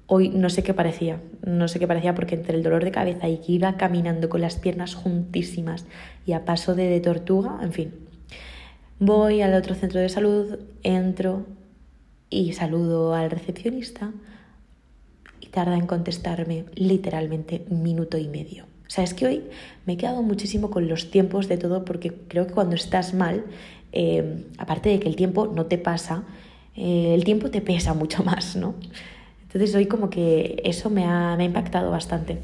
hoy 0.09 0.29
no 0.29 0.49
sé 0.49 0.63
qué 0.63 0.73
parecía, 0.73 1.21
no 1.45 1.67
sé 1.67 1.79
qué 1.79 1.87
parecía 1.87 2.15
porque 2.15 2.33
entre 2.33 2.57
el 2.57 2.63
dolor 2.63 2.83
de 2.83 2.91
cabeza 2.91 3.29
y 3.29 3.37
que 3.37 3.51
iba 3.53 3.77
caminando 3.77 4.27
con 4.27 4.41
las 4.41 4.55
piernas 4.55 4.95
juntísimas 4.95 5.85
y 6.25 6.33
a 6.33 6.45
paso 6.45 6.73
de, 6.73 6.99
tortuga, 6.99 7.59
en 7.61 7.71
fin. 7.71 7.93
Voy 8.99 9.41
al 9.41 9.53
otro 9.53 9.75
centro 9.75 10.01
de 10.01 10.09
salud, 10.09 10.59
entro 10.81 11.45
y 12.29 12.53
saludo 12.53 13.13
al 13.13 13.29
recepcionista 13.29 14.11
y 15.39 15.47
tarda 15.47 15.77
en 15.77 15.85
contestarme 15.85 16.65
literalmente 16.73 17.65
minuto 17.69 18.17
y 18.17 18.27
medio. 18.27 18.65
O 18.87 18.89
sea, 18.89 19.03
es 19.03 19.13
que 19.13 19.27
hoy 19.27 19.43
me 19.85 19.93
he 19.93 19.97
quedado 19.97 20.23
muchísimo 20.23 20.71
con 20.71 20.89
los 20.89 21.11
tiempos 21.11 21.47
de 21.47 21.57
todo 21.57 21.85
porque 21.85 22.11
creo 22.27 22.47
que 22.47 22.53
cuando 22.53 22.75
estás 22.75 23.13
mal, 23.13 23.45
eh, 23.91 24.43
aparte 24.57 24.89
de 24.89 24.99
que 24.99 25.07
el 25.07 25.15
tiempo 25.15 25.45
no 25.45 25.67
te 25.67 25.77
pasa, 25.77 26.23
eh, 26.75 27.13
el 27.13 27.23
tiempo 27.23 27.51
te 27.51 27.61
pesa 27.61 27.93
mucho 27.93 28.23
más, 28.31 28.55
¿no? 28.55 28.73
Entonces 29.49 29.75
hoy 29.75 29.87
como 29.87 30.09
que 30.09 30.61
eso 30.63 30.89
me 30.89 31.05
ha, 31.05 31.35
me 31.35 31.43
ha 31.43 31.45
impactado 31.45 31.91
bastante. 31.91 32.37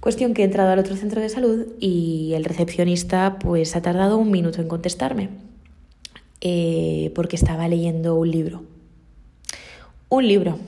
Cuestión 0.00 0.34
que 0.34 0.42
he 0.42 0.44
entrado 0.44 0.70
al 0.70 0.78
otro 0.78 0.96
centro 0.96 1.20
de 1.20 1.28
salud 1.28 1.66
y 1.80 2.32
el 2.34 2.44
recepcionista 2.44 3.38
pues 3.38 3.74
ha 3.76 3.82
tardado 3.82 4.18
un 4.18 4.30
minuto 4.30 4.60
en 4.60 4.68
contestarme 4.68 5.30
eh, 6.40 7.12
porque 7.14 7.36
estaba 7.36 7.68
leyendo 7.68 8.16
un 8.16 8.30
libro. 8.30 8.62
Un 10.08 10.28
libro, 10.28 10.58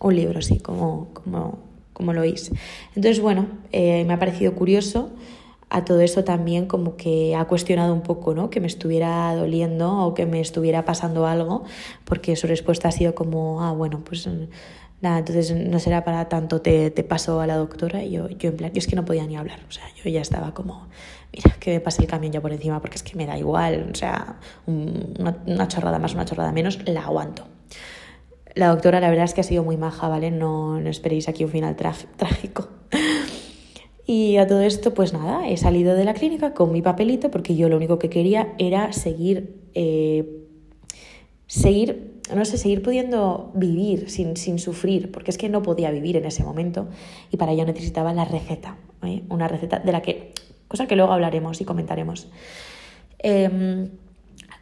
un 0.00 0.14
libro, 0.14 0.42
sí, 0.42 0.60
como, 0.60 1.08
como 1.12 1.58
como 1.94 2.12
lo 2.12 2.20
oís. 2.20 2.50
Entonces, 2.94 3.20
bueno, 3.20 3.46
eh, 3.72 4.04
me 4.04 4.12
ha 4.12 4.18
parecido 4.18 4.52
curioso. 4.54 5.10
A 5.70 5.84
todo 5.84 6.00
eso 6.00 6.24
también 6.24 6.66
como 6.66 6.96
que 6.96 7.34
ha 7.34 7.46
cuestionado 7.46 7.92
un 7.92 8.02
poco, 8.02 8.34
¿no? 8.34 8.50
Que 8.50 8.60
me 8.60 8.66
estuviera 8.66 9.34
doliendo 9.34 10.04
o 10.04 10.14
que 10.14 10.26
me 10.26 10.40
estuviera 10.40 10.84
pasando 10.84 11.26
algo, 11.26 11.64
porque 12.04 12.36
su 12.36 12.46
respuesta 12.46 12.88
ha 12.88 12.92
sido 12.92 13.14
como, 13.14 13.62
ah, 13.62 13.72
bueno, 13.72 14.02
pues 14.04 14.28
nada, 15.00 15.18
entonces 15.18 15.54
no 15.54 15.78
será 15.78 16.04
para 16.04 16.28
tanto, 16.28 16.60
te, 16.60 16.90
te 16.90 17.04
paso 17.04 17.40
a 17.40 17.46
la 17.46 17.56
doctora. 17.56 18.02
Y 18.02 18.12
yo, 18.12 18.28
yo 18.28 18.50
en 18.50 18.56
plan, 18.56 18.72
yo 18.72 18.78
es 18.78 18.86
que 18.86 18.96
no 18.96 19.04
podía 19.04 19.26
ni 19.26 19.36
hablar, 19.36 19.60
o 19.68 19.72
sea, 19.72 19.84
yo 20.02 20.10
ya 20.10 20.20
estaba 20.20 20.54
como, 20.54 20.88
mira, 21.32 21.56
que 21.58 21.72
me 21.72 21.80
pase 21.80 22.02
el 22.02 22.08
camión 22.08 22.32
ya 22.32 22.40
por 22.40 22.52
encima, 22.52 22.80
porque 22.80 22.96
es 22.96 23.02
que 23.02 23.16
me 23.16 23.26
da 23.26 23.38
igual, 23.38 23.90
o 23.92 23.94
sea, 23.94 24.36
una, 24.66 25.36
una 25.46 25.68
chorrada 25.68 25.98
más, 25.98 26.14
una 26.14 26.24
chorrada 26.24 26.52
menos, 26.52 26.78
la 26.86 27.02
aguanto. 27.04 27.46
La 28.54 28.68
doctora 28.68 29.00
la 29.00 29.10
verdad 29.10 29.24
es 29.24 29.34
que 29.34 29.40
ha 29.40 29.44
sido 29.44 29.64
muy 29.64 29.76
maja, 29.76 30.06
¿vale? 30.08 30.30
No, 30.30 30.78
no 30.78 30.88
esperéis 30.88 31.28
aquí 31.28 31.44
un 31.44 31.50
final 31.50 31.74
trágico. 31.74 32.68
Y 34.06 34.36
a 34.36 34.46
todo 34.46 34.60
esto, 34.60 34.92
pues 34.92 35.12
nada, 35.12 35.48
he 35.48 35.56
salido 35.56 35.94
de 35.94 36.04
la 36.04 36.14
clínica 36.14 36.52
con 36.52 36.72
mi 36.72 36.82
papelito 36.82 37.30
porque 37.30 37.56
yo 37.56 37.68
lo 37.68 37.76
único 37.76 37.98
que 37.98 38.10
quería 38.10 38.54
era 38.58 38.92
seguir, 38.92 39.56
eh, 39.74 40.42
seguir, 41.46 42.20
no 42.34 42.44
sé, 42.44 42.58
seguir 42.58 42.82
pudiendo 42.82 43.50
vivir 43.54 44.10
sin, 44.10 44.36
sin, 44.36 44.58
sufrir, 44.58 45.10
porque 45.10 45.30
es 45.30 45.38
que 45.38 45.48
no 45.48 45.62
podía 45.62 45.90
vivir 45.90 46.18
en 46.18 46.26
ese 46.26 46.44
momento 46.44 46.88
y 47.30 47.38
para 47.38 47.52
ello 47.52 47.64
necesitaba 47.64 48.12
la 48.12 48.26
receta, 48.26 48.76
¿eh? 49.02 49.22
una 49.30 49.48
receta 49.48 49.78
de 49.78 49.92
la 49.92 50.02
que, 50.02 50.32
cosa 50.68 50.86
que 50.86 50.96
luego 50.96 51.12
hablaremos 51.12 51.60
y 51.62 51.64
comentaremos. 51.64 52.28
Eh, 53.20 53.88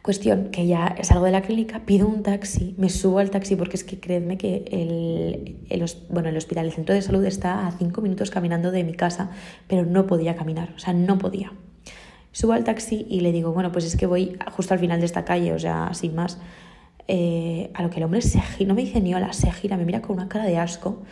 Cuestión 0.03 0.49
que 0.51 0.67
ya 0.67 0.97
salgo 1.01 1.23
de 1.23 1.31
la 1.31 1.41
clínica, 1.41 1.85
pido 1.85 2.09
un 2.09 2.23
taxi, 2.23 2.75
me 2.77 2.89
subo 2.89 3.19
al 3.19 3.29
taxi 3.29 3.55
porque 3.55 3.77
es 3.77 3.85
que 3.85 4.01
creedme 4.01 4.37
que 4.37 4.65
el, 4.69 5.65
el, 5.69 5.85
bueno, 6.09 6.27
el 6.27 6.35
hospital, 6.35 6.65
el 6.65 6.73
centro 6.73 6.93
de 6.93 7.01
salud 7.01 7.23
está 7.23 7.65
a 7.65 7.71
cinco 7.71 8.01
minutos 8.01 8.29
caminando 8.29 8.71
de 8.71 8.83
mi 8.83 8.95
casa, 8.95 9.31
pero 9.69 9.85
no 9.85 10.05
podía 10.05 10.35
caminar, 10.35 10.73
o 10.75 10.79
sea, 10.79 10.91
no 10.91 11.17
podía. 11.17 11.53
Subo 12.33 12.51
al 12.51 12.65
taxi 12.65 13.07
y 13.09 13.21
le 13.21 13.31
digo, 13.31 13.53
bueno, 13.53 13.71
pues 13.71 13.85
es 13.85 13.95
que 13.95 14.05
voy 14.05 14.37
justo 14.51 14.73
al 14.73 14.81
final 14.81 14.99
de 14.99 15.05
esta 15.05 15.23
calle, 15.23 15.53
o 15.53 15.59
sea, 15.59 15.93
sin 15.93 16.15
más. 16.15 16.37
Eh, 17.07 17.71
a 17.73 17.81
lo 17.81 17.89
que 17.89 17.97
el 17.97 18.03
hombre 18.03 18.21
se 18.21 18.41
gira, 18.41 18.67
no 18.67 18.75
me 18.75 18.81
dice 18.81 18.99
ni 18.99 19.15
hola, 19.15 19.31
se 19.31 19.53
gira, 19.53 19.77
me 19.77 19.85
mira 19.85 20.01
con 20.01 20.17
una 20.17 20.27
cara 20.27 20.43
de 20.43 20.57
asco, 20.57 21.03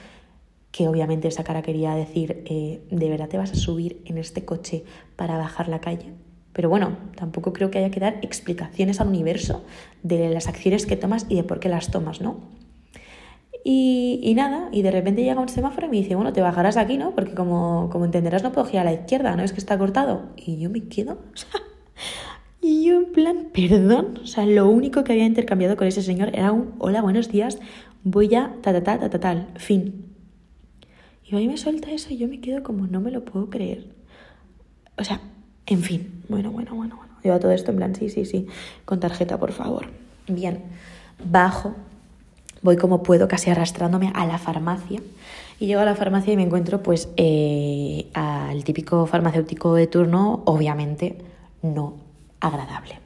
que 0.71 0.89
obviamente 0.89 1.29
esa 1.29 1.45
cara 1.45 1.61
quería 1.61 1.95
decir, 1.95 2.43
eh, 2.45 2.81
¿de 2.91 3.09
verdad 3.09 3.29
te 3.29 3.37
vas 3.37 3.53
a 3.53 3.55
subir 3.55 4.01
en 4.03 4.17
este 4.17 4.43
coche 4.43 4.83
para 5.15 5.37
bajar 5.37 5.69
la 5.69 5.79
calle? 5.79 6.13
Pero 6.53 6.69
bueno, 6.69 6.97
tampoco 7.15 7.53
creo 7.53 7.71
que 7.71 7.79
haya 7.79 7.91
que 7.91 7.99
dar 7.99 8.19
explicaciones 8.21 8.99
al 8.99 9.07
universo 9.07 9.63
de 10.03 10.29
las 10.29 10.47
acciones 10.47 10.85
que 10.85 10.97
tomas 10.97 11.25
y 11.29 11.35
de 11.35 11.43
por 11.43 11.59
qué 11.59 11.69
las 11.69 11.91
tomas, 11.91 12.21
¿no? 12.21 12.41
Y, 13.63 14.33
nada, 14.35 14.69
y 14.71 14.81
de 14.81 14.89
repente 14.89 15.23
llega 15.23 15.39
un 15.39 15.49
semáforo 15.49 15.85
y 15.85 15.89
me 15.91 15.97
dice, 15.97 16.15
bueno, 16.15 16.33
te 16.33 16.41
bajarás 16.41 16.77
aquí, 16.77 16.97
¿no? 16.97 17.13
Porque 17.13 17.35
como, 17.35 17.89
como 17.91 18.05
entenderás 18.05 18.41
no 18.41 18.51
puedo 18.51 18.65
girar 18.65 18.87
a 18.87 18.91
la 18.91 18.99
izquierda, 18.99 19.35
¿no? 19.35 19.43
Es 19.43 19.53
que 19.53 19.59
está 19.59 19.77
cortado. 19.77 20.29
Y 20.35 20.57
yo 20.57 20.69
me 20.71 20.87
quedo, 20.87 21.19
y 22.61 22.85
yo 22.85 22.97
en 22.97 23.11
plan, 23.11 23.49
perdón, 23.53 24.19
o 24.23 24.25
sea, 24.25 24.47
lo 24.47 24.67
único 24.67 25.03
que 25.03 25.11
había 25.11 25.25
intercambiado 25.25 25.77
con 25.77 25.87
ese 25.87 26.01
señor 26.01 26.29
era 26.33 26.51
un, 26.51 26.73
hola, 26.79 27.03
buenos 27.03 27.29
días, 27.29 27.59
voy 28.03 28.33
a 28.33 28.55
ta 28.61 28.73
ta 28.73 28.83
ta 28.83 28.99
ta 28.99 29.09
ta 29.09 29.19
tal, 29.19 29.47
fin. 29.57 30.05
Y 31.23 31.35
ahí 31.35 31.47
me 31.47 31.57
suelta 31.57 31.91
eso 31.91 32.11
y 32.11 32.17
yo 32.17 32.27
me 32.27 32.41
quedo 32.41 32.63
como, 32.63 32.87
no 32.87 32.99
me 32.99 33.11
lo 33.11 33.23
puedo 33.23 33.49
creer. 33.49 33.95
O 34.97 35.03
sea, 35.03 35.21
en 35.71 35.81
fin, 35.83 36.23
bueno, 36.27 36.51
bueno, 36.51 36.75
bueno, 36.75 36.97
bueno. 36.97 37.11
Lleva 37.23 37.39
todo 37.39 37.51
esto 37.51 37.71
en 37.71 37.77
plan, 37.77 37.95
sí, 37.95 38.09
sí, 38.09 38.25
sí, 38.25 38.47
con 38.83 38.99
tarjeta, 38.99 39.39
por 39.39 39.51
favor. 39.53 39.85
Bien, 40.27 40.63
bajo, 41.23 41.73
voy 42.61 42.75
como 42.75 43.03
puedo, 43.03 43.27
casi 43.27 43.49
arrastrándome 43.49 44.11
a 44.13 44.25
la 44.25 44.37
farmacia. 44.37 45.01
Y 45.59 45.67
llego 45.67 45.81
a 45.81 45.85
la 45.85 45.95
farmacia 45.95 46.33
y 46.33 46.37
me 46.37 46.43
encuentro, 46.43 46.81
pues, 46.83 47.09
eh, 47.15 48.07
al 48.13 48.63
típico 48.63 49.05
farmacéutico 49.05 49.75
de 49.75 49.87
turno, 49.87 50.41
obviamente 50.45 51.19
no 51.61 51.93
agradable. 52.39 52.99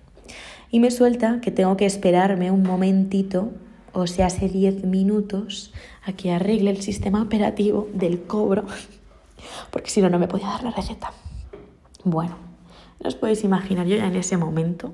Y 0.72 0.80
me 0.80 0.90
suelta 0.90 1.42
que 1.42 1.52
tengo 1.52 1.78
que 1.78 1.86
esperarme 1.86 2.50
un 2.52 2.64
momentito, 2.64 3.52
o 3.94 4.08
sea, 4.08 4.28
hace 4.28 4.48
10 4.48 4.86
minutos, 4.86 5.74
a 6.06 6.14
que 6.14 6.32
arregle 6.32 6.72
el 6.72 6.82
sistema 6.82 7.22
operativo 7.22 7.90
del 7.94 8.24
cobro, 8.24 8.64
porque 9.72 9.90
si 9.90 10.02
no, 10.02 10.10
no 10.10 10.18
me 10.18 10.28
podía 10.28 10.48
dar 10.48 10.64
la 10.64 10.72
receta. 10.72 11.12
Bueno, 12.04 12.45
no 13.02 13.08
os 13.08 13.16
podéis 13.16 13.44
imaginar, 13.44 13.86
yo 13.88 13.98
ya 13.98 14.08
en 14.08 14.16
ese 14.16 14.38
momento, 14.38 14.94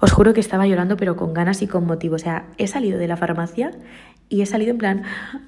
os 0.00 0.12
juro 0.12 0.32
que 0.32 0.40
estaba 0.40 0.66
llorando, 0.66 0.96
pero 0.96 1.16
con 1.16 1.34
ganas 1.34 1.60
y 1.62 1.66
con 1.66 1.86
motivo. 1.86 2.14
O 2.16 2.18
sea, 2.18 2.48
he 2.56 2.66
salido 2.66 2.98
de 2.98 3.06
la 3.06 3.16
farmacia 3.16 3.72
y 4.30 4.40
he 4.40 4.46
salido 4.46 4.70
en 4.70 4.78
plan, 4.78 5.02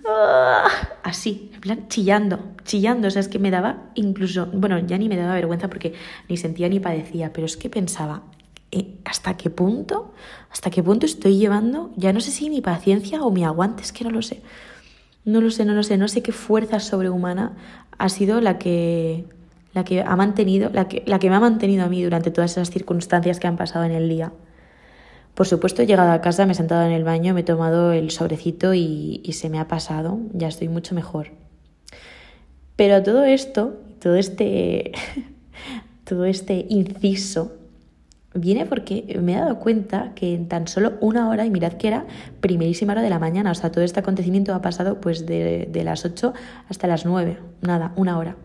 ¡ah! 0.07 0.69
así, 1.03 1.51
en 1.55 1.61
plan 1.61 1.89
chillando, 1.89 2.39
chillando. 2.65 3.09
O 3.09 3.11
sea, 3.11 3.21
es 3.21 3.29
que 3.29 3.39
me 3.39 3.51
daba 3.51 3.91
incluso, 3.95 4.47
bueno, 4.53 4.79
ya 4.79 4.99
ni 4.99 5.09
me 5.09 5.17
daba 5.17 5.35
vergüenza 5.35 5.69
porque 5.69 5.95
ni 6.29 6.37
sentía 6.37 6.69
ni 6.69 6.81
padecía, 6.81 7.33
pero 7.33 7.47
es 7.47 7.57
que 7.57 7.71
pensaba, 7.71 8.25
eh, 8.71 8.99
¿hasta 9.05 9.37
qué 9.39 9.49
punto? 9.49 10.13
¿Hasta 10.51 10.71
qué 10.71 10.83
punto 10.83 11.07
estoy 11.07 11.39
llevando? 11.39 11.91
Ya 11.97 12.13
no 12.13 12.21
sé 12.21 12.31
si 12.31 12.51
mi 12.51 12.61
paciencia 12.61 13.23
o 13.23 13.31
mi 13.31 13.45
aguante, 13.45 13.83
es 13.83 13.93
que 13.93 14.05
no 14.05 14.11
lo 14.11 14.21
sé. 14.21 14.43
No 15.25 15.41
lo 15.41 15.51
sé, 15.51 15.65
no 15.65 15.73
lo 15.73 15.83
sé, 15.83 15.97
no 15.97 16.09
sé 16.09 16.23
qué 16.23 16.33
fuerza 16.33 16.81
sobrehumana 16.81 17.57
ha 17.97 18.09
sido 18.09 18.41
la 18.41 18.59
que 18.59 19.25
la 19.75 19.85
que 19.85 20.03
ha 20.03 20.17
mantenido, 20.17 20.71
la 20.73 20.89
que, 20.89 21.03
la 21.07 21.19
que 21.19 21.31
me 21.31 21.37
ha 21.37 21.41
mantenido 21.41 21.85
a 21.85 21.89
mí 21.89 22.03
durante 22.03 22.31
todas 22.31 22.53
esas 22.53 22.71
circunstancias 22.71 23.41
que 23.41 23.47
han 23.47 23.57
pasado 23.57 23.85
en 23.85 23.93
el 23.93 24.09
día. 24.09 24.33
Por 25.35 25.47
supuesto, 25.47 25.83
he 25.83 25.87
llegado 25.87 26.13
a 26.13 26.21
casa, 26.21 26.45
me 26.45 26.53
he 26.53 26.55
sentado 26.55 26.85
en 26.85 26.93
el 26.93 27.05
baño, 27.05 27.33
me 27.33 27.41
he 27.41 27.45
tomado 27.45 27.93
el 27.93 28.11
sobrecito 28.11 28.75
y, 28.75 29.23
y 29.25 29.33
se 29.33 29.49
me 29.49 29.59
ha 29.59 29.67
pasado, 29.67 30.19
ya 30.35 30.49
estoy 30.49 30.69
mucho 30.69 30.95
mejor. 30.95 31.31
Pero 32.77 33.03
todo 33.03 33.25
esto, 33.25 33.81
todo 33.99 34.17
este, 34.17 34.93
todo 36.05 36.27
este 36.27 36.67
inciso, 36.69 37.53
viene 38.35 38.67
porque 38.67 39.19
me 39.23 39.35
he 39.35 39.37
dado 39.37 39.59
cuenta 39.59 40.13
que 40.15 40.35
en 40.35 40.49
tan 40.49 40.67
solo 40.67 40.95
una 41.01 41.29
hora, 41.29 41.47
y 41.47 41.51
mirad 41.51 41.75
que 41.75 41.89
era 41.89 42.07
primerísima 42.41 42.93
hora 42.93 43.03
de 43.03 43.11
la 43.11 43.19
mañana, 43.19 43.51
o 43.51 43.55
sea, 43.55 43.73
todo 43.73 43.85
este 43.85 44.01
acontecimiento 44.01 44.55
ha 44.55 44.63
pasado 44.63 45.01
pues 45.01 45.27
de, 45.27 45.69
de 45.71 45.85
las 45.85 46.05
8 46.05 46.33
hasta 46.69 46.87
las 46.87 47.07
9, 47.07 47.39
nada, 47.63 47.93
una 47.97 48.19
hora. 48.19 48.37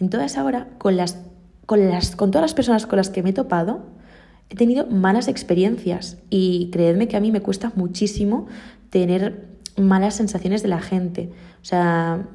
En 0.00 0.08
toda 0.08 0.24
esa 0.24 0.42
con, 0.78 0.96
las, 0.96 1.18
con, 1.66 1.88
las, 1.88 2.16
con 2.16 2.30
todas 2.30 2.42
las 2.42 2.54
personas 2.54 2.86
con 2.86 2.96
las 2.96 3.10
que 3.10 3.22
me 3.22 3.30
he 3.30 3.32
topado, 3.34 3.82
he 4.48 4.56
tenido 4.56 4.86
malas 4.86 5.28
experiencias 5.28 6.16
y 6.30 6.70
creedme 6.72 7.06
que 7.06 7.16
a 7.16 7.20
mí 7.20 7.30
me 7.30 7.42
cuesta 7.42 7.70
muchísimo 7.76 8.46
tener 8.88 9.46
malas 9.76 10.14
sensaciones 10.14 10.62
de 10.62 10.68
la 10.68 10.80
gente. 10.80 11.30
O 11.62 11.64
sea, 11.64 12.26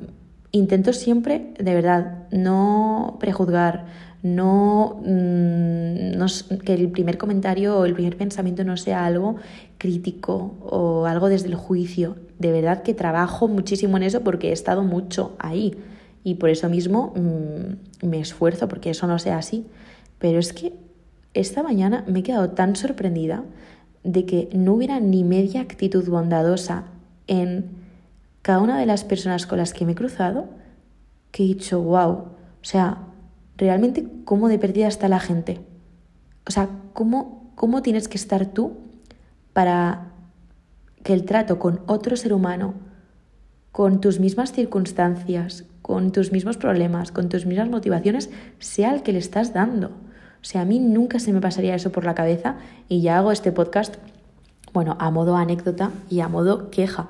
intento 0.51 0.93
siempre, 0.93 1.53
de 1.60 1.74
verdad, 1.74 2.27
no 2.31 3.17
prejuzgar, 3.19 3.86
no, 4.22 5.01
mm, 5.03 6.60
que 6.63 6.74
el 6.74 6.89
primer 6.91 7.17
comentario 7.17 7.79
o 7.79 7.86
el 7.86 7.93
primer 7.93 8.17
pensamiento 8.17 8.63
no 8.63 8.77
sea 8.77 9.05
algo 9.05 9.36
crítico 9.77 10.55
o 10.62 11.05
algo 11.07 11.29
desde 11.29 11.48
el 11.48 11.55
juicio. 11.55 12.15
De 12.39 12.51
verdad 12.51 12.84
que 12.84 12.93
trabajo 12.93 13.48
muchísimo 13.48 13.98
en 13.98 14.03
eso 14.03 14.22
porque 14.22 14.50
he 14.50 14.53
estado 14.53 14.84
mucho 14.84 15.36
ahí 15.39 15.75
y 16.25 16.36
por 16.36 16.50
eso 16.50 16.67
mismo 16.70 17.13
mm, 17.15 18.08
me 18.08 18.20
esfuerzo 18.20 18.67
porque 18.67 18.89
eso 18.89 19.05
no 19.05 19.20
sea 19.20 19.38
así. 19.38 19.67
Pero 20.17 20.39
es 20.39 20.53
que 20.53 20.74
esta 21.36 21.62
mañana 21.62 22.03
me 22.08 22.20
he 22.20 22.24
quedado 22.24 22.50
tan 22.50 22.75
sorprendida 22.75 23.44
de 24.03 24.25
que 24.25 24.50
no 24.51 24.74
hubiera 24.74 25.00
ni 25.00 25.24
media 25.24 25.62
actitud 25.62 26.03
bondadosa 26.10 26.86
en 27.27 27.65
cada 28.41 28.60
una 28.60 28.79
de 28.79 28.88
las 28.88 29.03
personas 29.03 29.46
con 29.46 29.60
las 29.60 29.72
que 29.72 29.86
me 29.86 29.91
he 29.91 29.96
cruzado 29.96 30.50
que 31.29 31.44
he 31.44 31.48
dicho, 31.48 31.79
wow, 31.79 32.10
o 32.10 32.27
sea, 32.63 33.03
realmente 33.55 34.08
cómo 34.24 34.48
de 34.48 34.58
perdida 34.58 34.88
está 34.88 35.08
la 35.08 35.20
gente. 35.20 35.62
O 36.48 36.51
sea, 36.51 36.70
cómo, 36.94 37.51
cómo 37.53 37.84
tienes 37.84 38.08
que 38.08 38.17
estar 38.17 38.48
tú 38.48 38.77
para 39.53 40.08
que 41.03 41.13
el 41.13 41.24
trato 41.25 41.60
con 41.60 41.82
otro 41.86 42.17
ser 42.17 42.34
humano, 42.34 42.74
con 43.75 44.00
tus 44.00 44.22
mismas 44.22 44.53
circunstancias, 44.53 45.65
con 45.82 46.13
tus 46.13 46.32
mismos 46.32 46.55
problemas, 46.55 47.12
con 47.12 47.27
tus 47.27 47.46
mismas 47.46 47.70
motivaciones, 47.70 48.29
sea 48.58 48.94
el 48.94 49.03
que 49.03 49.12
le 49.12 49.20
estás 49.20 49.51
dando. 49.51 49.88
O 49.88 50.44
sea, 50.44 50.62
a 50.62 50.65
mí 50.65 50.79
nunca 50.79 51.20
se 51.20 51.34
me 51.34 51.41
pasaría 51.41 51.75
eso 51.75 51.91
por 51.91 52.05
la 52.05 52.15
cabeza 52.15 52.55
y 52.88 53.01
ya 53.01 53.17
hago 53.17 53.34
este 53.34 53.51
podcast, 53.51 53.96
bueno, 54.72 54.96
a 54.98 55.12
modo 55.12 55.36
anécdota 55.36 55.91
y 56.10 56.22
a 56.22 56.29
modo 56.29 56.72
queja, 56.72 57.10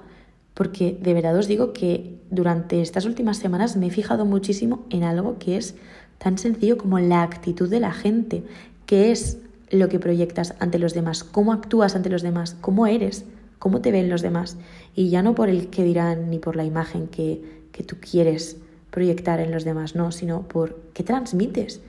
porque 0.56 0.98
de 1.00 1.14
verdad 1.14 1.38
os 1.38 1.48
digo 1.48 1.72
que 1.72 2.20
durante 2.32 2.82
estas 2.82 3.06
últimas 3.06 3.38
semanas 3.38 3.78
me 3.78 3.86
he 3.86 3.92
fijado 3.92 4.26
muchísimo 4.26 4.88
en 4.90 5.04
algo 5.04 5.38
que 5.38 5.58
es 5.58 5.76
tan 6.18 6.40
sencillo 6.40 6.80
como 6.80 6.98
la 6.98 7.22
actitud 7.22 7.70
de 7.70 7.80
la 7.80 7.92
gente, 7.92 8.44
que 8.88 9.12
es 9.12 9.38
lo 9.70 9.88
que 9.88 10.00
proyectas 10.00 10.56
ante 10.58 10.80
los 10.80 10.96
demás, 10.96 11.24
cómo 11.24 11.54
actúas 11.54 11.96
ante 11.96 12.10
los 12.10 12.24
demás, 12.24 12.58
cómo 12.60 12.88
eres, 12.88 13.24
cómo 13.66 13.82
te 13.82 13.92
ven 13.92 14.12
los 14.12 14.22
demás. 14.22 14.58
Y 14.94 15.10
ya 15.10 15.24
no 15.24 15.34
por 15.34 15.50
el 15.50 15.72
que 15.72 15.84
dirán 15.84 16.30
ni 16.30 16.38
por 16.38 16.56
la 16.56 16.66
imagen 16.66 17.08
que, 17.08 17.64
que 17.72 17.84
tú 17.84 17.96
quieres 18.00 18.58
proyectar 18.92 19.40
en 19.40 19.50
los 19.50 19.64
demás, 19.64 19.96
no, 19.96 20.12
sino 20.12 20.44
por 20.44 20.80
qué 20.94 21.02
transmites, 21.02 21.82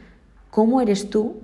cómo 0.51 0.81
eres 0.81 1.11
tú 1.11 1.37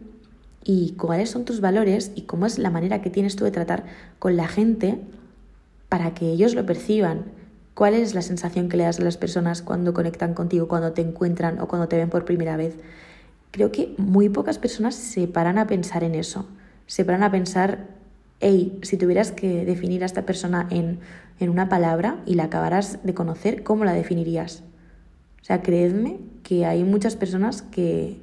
y 0.65 0.93
cuáles 0.93 1.29
son 1.29 1.45
tus 1.45 1.61
valores 1.61 2.13
y 2.15 2.23
cómo 2.23 2.47
es 2.47 2.59
la 2.59 2.71
manera 2.71 3.03
que 3.03 3.11
tienes 3.11 3.37
tú 3.37 3.45
de 3.45 3.51
tratar 3.51 3.85
con 4.19 4.39
la 4.39 4.49
gente 4.49 5.01
para 5.91 6.15
que 6.15 6.31
ellos 6.31 6.55
lo 6.55 6.65
perciban. 6.65 7.25
¿Cuál 7.75 7.93
es 7.93 8.15
la 8.15 8.23
sensación 8.23 8.71
que 8.71 8.79
le 8.79 8.85
das 8.85 9.01
a 9.01 9.05
las 9.05 9.19
personas 9.19 9.61
cuando 9.61 9.93
conectan 9.93 10.33
contigo, 10.33 10.67
cuando 10.67 10.93
te 10.93 11.03
encuentran 11.03 11.61
o 11.61 11.69
cuando 11.69 11.89
te 11.89 11.99
ven 11.99 12.09
por 12.09 12.25
primera 12.25 12.57
vez? 12.57 12.75
Creo 13.51 13.71
que 13.71 13.95
muy 13.99 14.31
pocas 14.31 14.57
personas 14.57 14.95
se 14.95 15.29
paran 15.29 15.59
a 15.59 15.67
pensar 15.67 16.03
en 16.05 16.15
eso. 16.15 16.47
Se 16.87 17.05
paran 17.05 17.23
a 17.23 17.31
pensar, 17.31 18.01
hey, 18.43 18.79
si 18.83 18.99
tuvieras 18.99 19.33
que 19.33 19.65
definir 19.65 20.03
a 20.03 20.07
esta 20.07 20.27
persona 20.27 20.67
en, 20.71 20.99
en 21.41 21.49
una 21.49 21.69
palabra 21.69 22.19
y 22.27 22.35
la 22.35 22.45
acabaras 22.45 22.99
de 23.03 23.15
conocer, 23.15 23.63
¿cómo 23.63 23.85
la 23.85 23.95
definirías? 23.95 24.65
O 25.41 25.45
sea, 25.45 25.63
creedme 25.63 26.19
que 26.43 26.67
hay 26.67 26.85
muchas 26.85 27.17
personas 27.17 27.63
que 27.63 28.21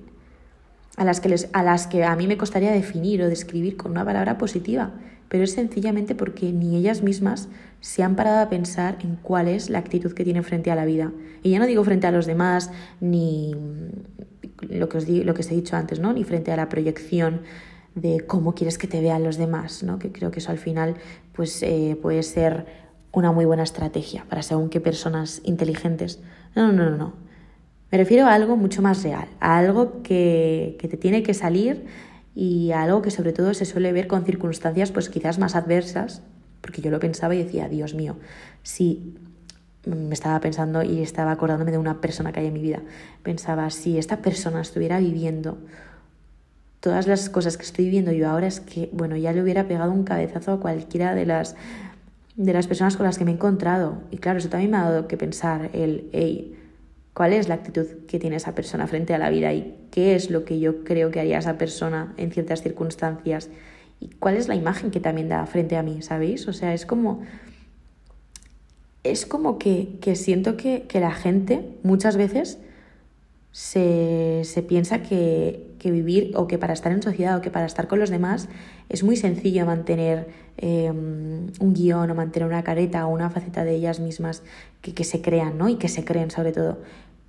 a 0.97 1.05
las 1.05 1.21
que, 1.21 1.33
a 1.53 1.63
las 1.63 1.87
que 1.87 2.03
a 2.03 2.15
mí 2.15 2.27
me 2.27 2.37
costaría 2.37 2.71
definir 2.71 3.21
o 3.21 3.29
describir 3.29 3.77
con 3.77 3.91
una 3.91 4.03
palabra 4.03 4.37
positiva, 4.37 4.91
pero 5.29 5.45
es 5.45 5.53
sencillamente 5.53 6.13
porque 6.13 6.51
ni 6.51 6.75
ellas 6.75 7.03
mismas 7.03 7.47
se 7.79 8.03
han 8.03 8.17
parado 8.17 8.39
a 8.39 8.49
pensar 8.49 8.97
en 9.01 9.15
cuál 9.15 9.47
es 9.47 9.69
la 9.69 9.79
actitud 9.79 10.13
que 10.13 10.25
tienen 10.25 10.43
frente 10.43 10.71
a 10.71 10.75
la 10.75 10.83
vida. 10.83 11.11
Y 11.41 11.51
ya 11.51 11.59
no 11.59 11.67
digo 11.67 11.83
frente 11.85 12.07
a 12.07 12.11
los 12.11 12.25
demás, 12.25 12.71
ni 12.99 13.55
lo 14.61 14.89
que 14.89 14.97
os, 14.97 15.07
lo 15.07 15.33
que 15.33 15.41
os 15.41 15.51
he 15.51 15.55
dicho 15.55 15.77
antes, 15.77 15.99
¿no? 15.99 16.11
ni 16.11 16.25
frente 16.25 16.51
a 16.51 16.57
la 16.57 16.67
proyección 16.67 17.41
de 18.01 18.25
cómo 18.25 18.53
quieres 18.55 18.77
que 18.77 18.87
te 18.87 19.01
vean 19.01 19.23
los 19.23 19.37
demás, 19.37 19.83
¿no? 19.83 19.99
que 19.99 20.11
creo 20.11 20.31
que 20.31 20.39
eso 20.39 20.51
al 20.51 20.57
final 20.57 20.95
pues, 21.33 21.61
eh, 21.63 21.97
puede 22.01 22.23
ser 22.23 22.65
una 23.11 23.31
muy 23.31 23.45
buena 23.45 23.63
estrategia 23.63 24.25
para 24.29 24.43
según 24.43 24.69
qué 24.69 24.79
personas 24.79 25.41
inteligentes 25.43 26.19
no, 26.55 26.71
no, 26.71 26.89
no, 26.89 26.97
no. 26.97 27.13
Me 27.91 27.97
refiero 27.97 28.27
a 28.27 28.33
algo 28.33 28.55
mucho 28.55 28.81
más 28.81 29.03
real, 29.03 29.27
a 29.39 29.57
algo 29.57 30.03
que, 30.03 30.77
que 30.79 30.87
te 30.87 30.97
tiene 30.97 31.23
que 31.23 31.33
salir 31.33 31.85
y 32.35 32.71
a 32.71 32.83
algo 32.83 33.01
que 33.01 33.11
sobre 33.11 33.33
todo 33.33 33.53
se 33.53 33.65
suele 33.65 33.91
ver 33.91 34.07
con 34.07 34.25
circunstancias 34.25 34.91
pues 34.91 35.09
quizás 35.09 35.39
más 35.39 35.55
adversas, 35.55 36.21
porque 36.61 36.81
yo 36.81 36.91
lo 36.91 36.99
pensaba 36.99 37.33
y 37.33 37.43
decía, 37.43 37.67
Dios 37.67 37.95
mío, 37.95 38.17
si 38.61 39.15
me 39.85 40.13
estaba 40.13 40.39
pensando 40.39 40.83
y 40.83 41.01
estaba 41.01 41.31
acordándome 41.31 41.71
de 41.71 41.77
una 41.77 42.01
persona 42.01 42.31
que 42.31 42.41
hay 42.41 42.47
en 42.47 42.53
mi 42.53 42.61
vida, 42.61 42.81
pensaba, 43.23 43.69
si 43.69 43.97
esta 43.97 44.17
persona 44.17 44.61
estuviera 44.61 44.99
viviendo 44.99 45.57
todas 46.79 47.07
las 47.07 47.29
cosas 47.29 47.57
que 47.57 47.63
estoy 47.63 47.85
viviendo 47.85 48.11
yo 48.11 48.29
ahora 48.29 48.47
es 48.47 48.59
que, 48.59 48.89
bueno, 48.93 49.17
ya 49.17 49.33
le 49.33 49.41
hubiera 49.41 49.67
pegado 49.67 49.91
un 49.91 50.03
cabezazo 50.03 50.53
a 50.53 50.59
cualquiera 50.59 51.15
de 51.15 51.25
las 51.25 51.55
de 52.39 52.53
las 52.53 52.67
personas 52.67 52.95
con 52.95 53.05
las 53.05 53.17
que 53.17 53.25
me 53.25 53.31
he 53.31 53.33
encontrado. 53.33 54.01
Y 54.11 54.17
claro, 54.17 54.39
eso 54.39 54.47
también 54.47 54.71
me 54.71 54.77
ha 54.77 54.83
dado 54.83 55.09
que 55.09 55.17
pensar 55.17 55.71
el, 55.73 56.09
hey, 56.13 56.57
¿cuál 57.13 57.33
es 57.33 57.49
la 57.49 57.55
actitud 57.55 57.85
que 58.07 58.17
tiene 58.17 58.37
esa 58.37 58.55
persona 58.55 58.87
frente 58.87 59.13
a 59.13 59.17
la 59.17 59.29
vida? 59.29 59.51
¿Y 59.51 59.75
qué 59.91 60.15
es 60.15 60.29
lo 60.31 60.45
que 60.45 60.57
yo 60.57 60.85
creo 60.85 61.11
que 61.11 61.19
haría 61.19 61.39
esa 61.39 61.57
persona 61.57 62.13
en 62.15 62.31
ciertas 62.31 62.61
circunstancias? 62.61 63.49
¿Y 63.99 64.07
cuál 64.07 64.37
es 64.37 64.47
la 64.47 64.55
imagen 64.55 64.89
que 64.89 65.01
también 65.01 65.27
da 65.27 65.45
frente 65.47 65.75
a 65.75 65.83
mí? 65.83 66.01
¿Sabéis? 66.01 66.47
O 66.47 66.53
sea, 66.53 66.73
es 66.73 66.85
como... 66.85 67.23
Es 69.03 69.25
como 69.25 69.59
que, 69.59 69.97
que 69.99 70.15
siento 70.15 70.55
que, 70.55 70.83
que 70.83 71.01
la 71.01 71.11
gente 71.11 71.77
muchas 71.83 72.15
veces 72.15 72.59
se, 73.51 74.43
se 74.45 74.63
piensa 74.63 75.01
que, 75.03 75.68
que, 75.79 75.91
vivir 75.91 76.33
o 76.35 76.47
que 76.47 76.57
para 76.57 76.73
estar 76.73 76.91
en 76.91 77.01
sociedad 77.01 77.37
o 77.37 77.41
que 77.41 77.49
para 77.49 77.65
estar 77.65 77.87
con 77.87 77.99
los 77.99 78.09
demás 78.09 78.49
es 78.89 79.03
muy 79.03 79.15
sencillo 79.15 79.65
mantener 79.65 80.27
em, 80.57 81.47
un 81.59 81.73
guion 81.73 82.11
o 82.11 82.15
mantener 82.15 82.47
una 82.47 82.63
careta 82.63 83.07
o 83.07 83.13
una 83.13 83.29
faceta 83.29 83.63
de 83.63 83.75
ellas 83.75 83.99
mismas 83.99 84.43
que, 84.81 84.93
que, 84.93 85.03
se 85.03 85.21
crean 85.21 85.57
¿no? 85.57 85.69
y 85.69 85.75
que 85.75 85.89
se 85.89 86.05
creen 86.05 86.29
sobre 86.29 86.51
todo. 86.51 86.79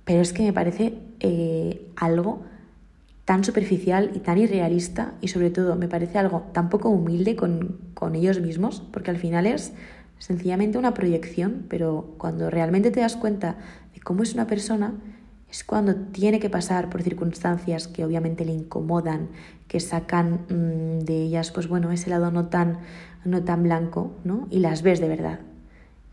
Pero 0.05 0.21
es 0.21 0.33
que 0.33 0.43
me 0.43 0.53
parece 0.53 0.93
eh, 1.19 1.87
algo 1.95 2.43
tan 3.25 3.43
superficial 3.43 4.11
y 4.13 4.19
tan 4.19 4.37
irrealista 4.37 5.13
y 5.21 5.29
sobre 5.29 5.51
todo 5.51 5.75
me 5.75 5.87
parece 5.87 6.17
algo 6.17 6.43
tan 6.53 6.69
poco 6.69 6.89
humilde 6.89 7.35
con, 7.35 7.77
con 7.93 8.15
ellos 8.15 8.41
mismos 8.41 8.83
porque 8.91 9.11
al 9.11 9.17
final 9.17 9.45
es 9.45 9.73
sencillamente 10.21 10.77
una 10.77 10.93
proyección, 10.93 11.65
pero 11.67 12.13
cuando 12.17 12.49
realmente 12.49 12.91
te 12.91 12.99
das 12.99 13.15
cuenta 13.15 13.55
de 13.93 14.01
cómo 14.01 14.21
es 14.21 14.33
una 14.33 14.45
persona, 14.47 14.93
es 15.51 15.65
cuando 15.65 15.95
tiene 15.95 16.39
que 16.39 16.49
pasar 16.49 16.89
por 16.89 17.03
circunstancias 17.03 17.89
que 17.89 18.05
obviamente 18.05 18.45
le 18.45 18.53
incomodan, 18.53 19.27
que 19.67 19.81
sacan 19.81 20.45
mm, 20.49 20.99
de 21.03 21.23
ellas, 21.23 21.51
pues 21.51 21.67
bueno, 21.67 21.91
ese 21.91 22.09
lado 22.09 22.31
no 22.31 22.47
tan, 22.47 22.79
no 23.25 23.43
tan 23.43 23.63
blanco, 23.63 24.15
¿no? 24.23 24.47
Y 24.49 24.59
las 24.59 24.81
ves 24.81 25.01
de 25.01 25.09
verdad. 25.09 25.39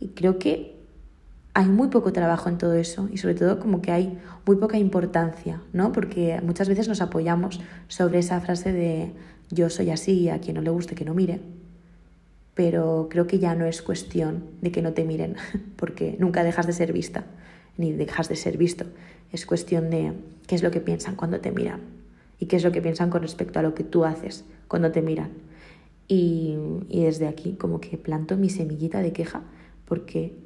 Y 0.00 0.08
creo 0.08 0.40
que 0.40 0.76
hay 1.54 1.66
muy 1.66 1.88
poco 1.88 2.12
trabajo 2.12 2.48
en 2.48 2.58
todo 2.58 2.74
eso 2.74 3.08
y 3.12 3.18
sobre 3.18 3.34
todo 3.34 3.60
como 3.60 3.80
que 3.80 3.92
hay 3.92 4.18
muy 4.44 4.56
poca 4.56 4.76
importancia, 4.76 5.60
¿no? 5.72 5.92
Porque 5.92 6.40
muchas 6.42 6.68
veces 6.68 6.88
nos 6.88 7.00
apoyamos 7.00 7.60
sobre 7.86 8.18
esa 8.18 8.40
frase 8.40 8.72
de 8.72 9.12
yo 9.50 9.70
soy 9.70 9.90
así, 9.90 10.28
a 10.28 10.40
quien 10.40 10.56
no 10.56 10.62
le 10.62 10.70
guste 10.70 10.94
que 10.94 11.04
no 11.04 11.14
mire. 11.14 11.40
Pero 12.54 13.06
creo 13.08 13.28
que 13.28 13.38
ya 13.38 13.54
no 13.54 13.66
es 13.66 13.82
cuestión 13.82 14.44
de 14.62 14.72
que 14.72 14.82
no 14.82 14.94
te 14.94 15.04
miren, 15.04 15.36
porque 15.76 16.16
nunca 16.18 16.42
dejas 16.42 16.66
de 16.66 16.72
ser 16.72 16.92
vista, 16.92 17.24
ni 17.78 17.92
dejas 17.92 18.28
de 18.28 18.36
ser 18.36 18.58
visto 18.58 18.84
es 19.32 19.46
cuestión 19.46 19.90
de 19.90 20.12
qué 20.46 20.54
es 20.54 20.62
lo 20.62 20.70
que 20.70 20.80
piensan 20.80 21.16
cuando 21.16 21.40
te 21.40 21.50
miran 21.50 21.80
y 22.38 22.46
qué 22.46 22.56
es 22.56 22.64
lo 22.64 22.72
que 22.72 22.82
piensan 22.82 23.10
con 23.10 23.22
respecto 23.22 23.58
a 23.58 23.62
lo 23.62 23.74
que 23.74 23.84
tú 23.84 24.04
haces 24.04 24.44
cuando 24.68 24.92
te 24.92 25.02
miran. 25.02 25.30
Y, 26.06 26.56
desde 26.88 27.28
aquí 27.28 27.52
como 27.52 27.80
que 27.80 27.98
planto 27.98 28.36
mi 28.36 28.48
semillita 28.48 29.00
de 29.00 29.12
queja 29.12 29.42
porque 29.84 30.36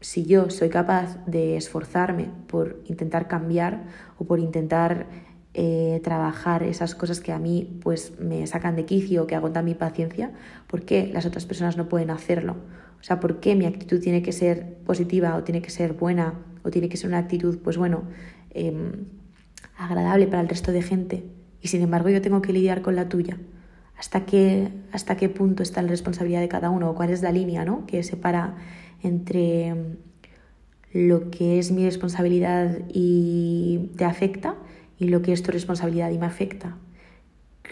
si 0.00 0.24
yo 0.24 0.50
soy 0.50 0.68
capaz 0.68 1.18
de 1.26 1.56
esforzarme 1.56 2.30
por 2.48 2.80
intentar 2.86 3.28
cambiar 3.28 3.84
o 4.18 4.24
por 4.24 4.40
intentar 4.40 5.06
eh, 5.54 6.00
trabajar 6.02 6.62
esas 6.62 6.94
cosas 6.94 7.20
que 7.20 7.30
a 7.30 7.38
mí 7.38 7.78
pues 7.82 8.18
me 8.18 8.46
sacan 8.46 8.74
de 8.74 8.86
quicio 8.86 9.24
o 9.24 9.26
que 9.26 9.34
agotan 9.34 9.66
mi 9.66 9.74
paciencia, 9.74 10.32
¿por 10.66 10.84
qué 10.84 11.10
las 11.12 11.26
otras 11.26 11.44
personas 11.44 11.76
no 11.76 11.88
pueden 11.88 12.10
hacerlo? 12.10 12.56
O 13.00 13.04
sea, 13.04 13.20
¿por 13.20 13.40
qué 13.40 13.54
mi 13.54 13.66
actitud 13.66 14.00
tiene 14.00 14.22
que 14.22 14.32
ser 14.32 14.78
positiva 14.86 15.36
o 15.36 15.42
tiene 15.44 15.60
que 15.60 15.70
ser 15.70 15.92
buena 15.92 16.34
o 16.62 16.70
tiene 16.70 16.88
que 16.88 16.96
ser 16.96 17.08
una 17.08 17.18
actitud, 17.18 17.58
pues 17.58 17.76
bueno, 17.76 18.04
em, 18.50 19.06
agradable 19.76 20.26
para 20.26 20.42
el 20.42 20.48
resto 20.48 20.72
de 20.72 20.82
gente 20.82 21.24
y 21.60 21.68
sin 21.68 21.82
embargo 21.82 22.08
yo 22.08 22.20
tengo 22.20 22.42
que 22.42 22.52
lidiar 22.52 22.82
con 22.82 22.96
la 22.96 23.08
tuya. 23.08 23.38
¿Hasta 23.96 24.24
qué, 24.24 24.68
hasta 24.90 25.16
qué 25.16 25.28
punto 25.28 25.62
está 25.62 25.80
la 25.82 25.88
responsabilidad 25.88 26.40
de 26.40 26.48
cada 26.48 26.70
uno? 26.70 26.94
¿Cuál 26.94 27.10
es 27.10 27.22
la 27.22 27.30
línea 27.30 27.64
¿no? 27.64 27.86
que 27.86 28.02
separa 28.02 28.56
entre 29.02 29.68
em, 29.68 29.96
lo 30.92 31.30
que 31.30 31.58
es 31.58 31.70
mi 31.70 31.84
responsabilidad 31.84 32.78
y 32.92 33.90
te 33.96 34.04
afecta 34.04 34.56
y 34.98 35.08
lo 35.08 35.22
que 35.22 35.32
es 35.32 35.42
tu 35.42 35.52
responsabilidad 35.52 36.10
y 36.10 36.18
me 36.18 36.26
afecta? 36.26 36.76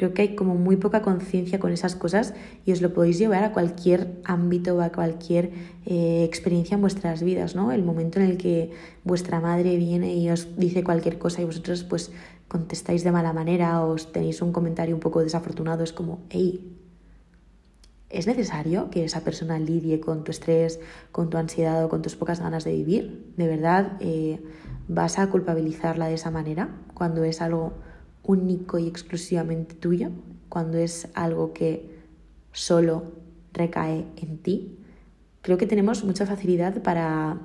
Creo 0.01 0.15
que 0.15 0.23
hay 0.23 0.35
como 0.35 0.55
muy 0.55 0.77
poca 0.77 1.03
conciencia 1.03 1.61
con 1.61 1.73
esas 1.73 1.95
cosas 1.95 2.33
y 2.65 2.73
os 2.73 2.81
lo 2.81 2.95
podéis 2.95 3.19
llevar 3.19 3.45
a 3.45 3.53
cualquier 3.53 4.17
ámbito 4.25 4.75
o 4.75 4.81
a 4.81 4.93
cualquier 4.93 5.51
eh, 5.85 6.25
experiencia 6.25 6.77
en 6.77 6.81
vuestras 6.81 7.23
vidas, 7.23 7.55
¿no? 7.55 7.71
El 7.71 7.85
momento 7.85 8.19
en 8.19 8.25
el 8.25 8.39
que 8.39 8.71
vuestra 9.05 9.41
madre 9.41 9.77
viene 9.77 10.15
y 10.15 10.31
os 10.31 10.57
dice 10.57 10.83
cualquier 10.83 11.19
cosa 11.19 11.43
y 11.43 11.45
vosotros 11.45 11.85
pues 11.85 12.13
contestáis 12.49 13.05
de 13.05 13.13
mala 13.13 13.35
manera 13.35 13.85
o 13.85 13.91
os 13.93 14.11
tenéis 14.11 14.41
un 14.41 14.53
comentario 14.53 14.95
un 14.95 15.03
poco 15.03 15.21
desafortunado, 15.21 15.85
es 15.85 15.93
como, 15.93 16.21
hey, 16.31 16.75
¿es 18.09 18.27
necesario 18.27 18.89
que 18.89 19.05
esa 19.05 19.21
persona 19.21 19.59
lidie 19.59 20.01
con 20.01 20.25
tu 20.25 20.31
estrés, 20.31 20.81
con 21.13 21.29
tu 21.29 21.37
ansiedad 21.37 21.85
o 21.85 21.91
con 21.91 22.01
tus 22.01 22.17
pocas 22.17 22.41
ganas 22.41 22.65
de 22.65 22.73
vivir? 22.73 23.35
¿De 23.37 23.47
verdad 23.47 23.99
eh, 24.01 24.41
vas 24.89 25.19
a 25.19 25.29
culpabilizarla 25.29 26.07
de 26.09 26.15
esa 26.15 26.31
manera 26.31 26.71
cuando 26.95 27.23
es 27.23 27.43
algo 27.43 27.75
único 28.23 28.79
y 28.79 28.87
exclusivamente 28.87 29.75
tuyo, 29.75 30.11
cuando 30.49 30.79
es 30.79 31.09
algo 31.15 31.53
que 31.53 31.91
solo 32.53 33.13
recae 33.53 34.05
en 34.17 34.39
ti, 34.39 34.79
creo 35.43 35.59
que 35.59 35.67
tenemos 35.67 36.05
mucha 36.05 36.27
facilidad 36.27 36.83
para, 36.83 37.39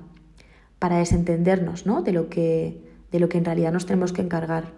para 0.80 0.98
desentendernos 0.98 1.86
¿no? 1.86 2.02
de, 2.02 2.12
lo 2.12 2.30
que, 2.30 2.82
de 3.12 3.20
lo 3.20 3.30
que 3.30 3.38
en 3.38 3.46
realidad 3.46 3.72
nos 3.72 3.86
tenemos 3.86 4.14
que 4.14 4.22
encargar. 4.22 4.74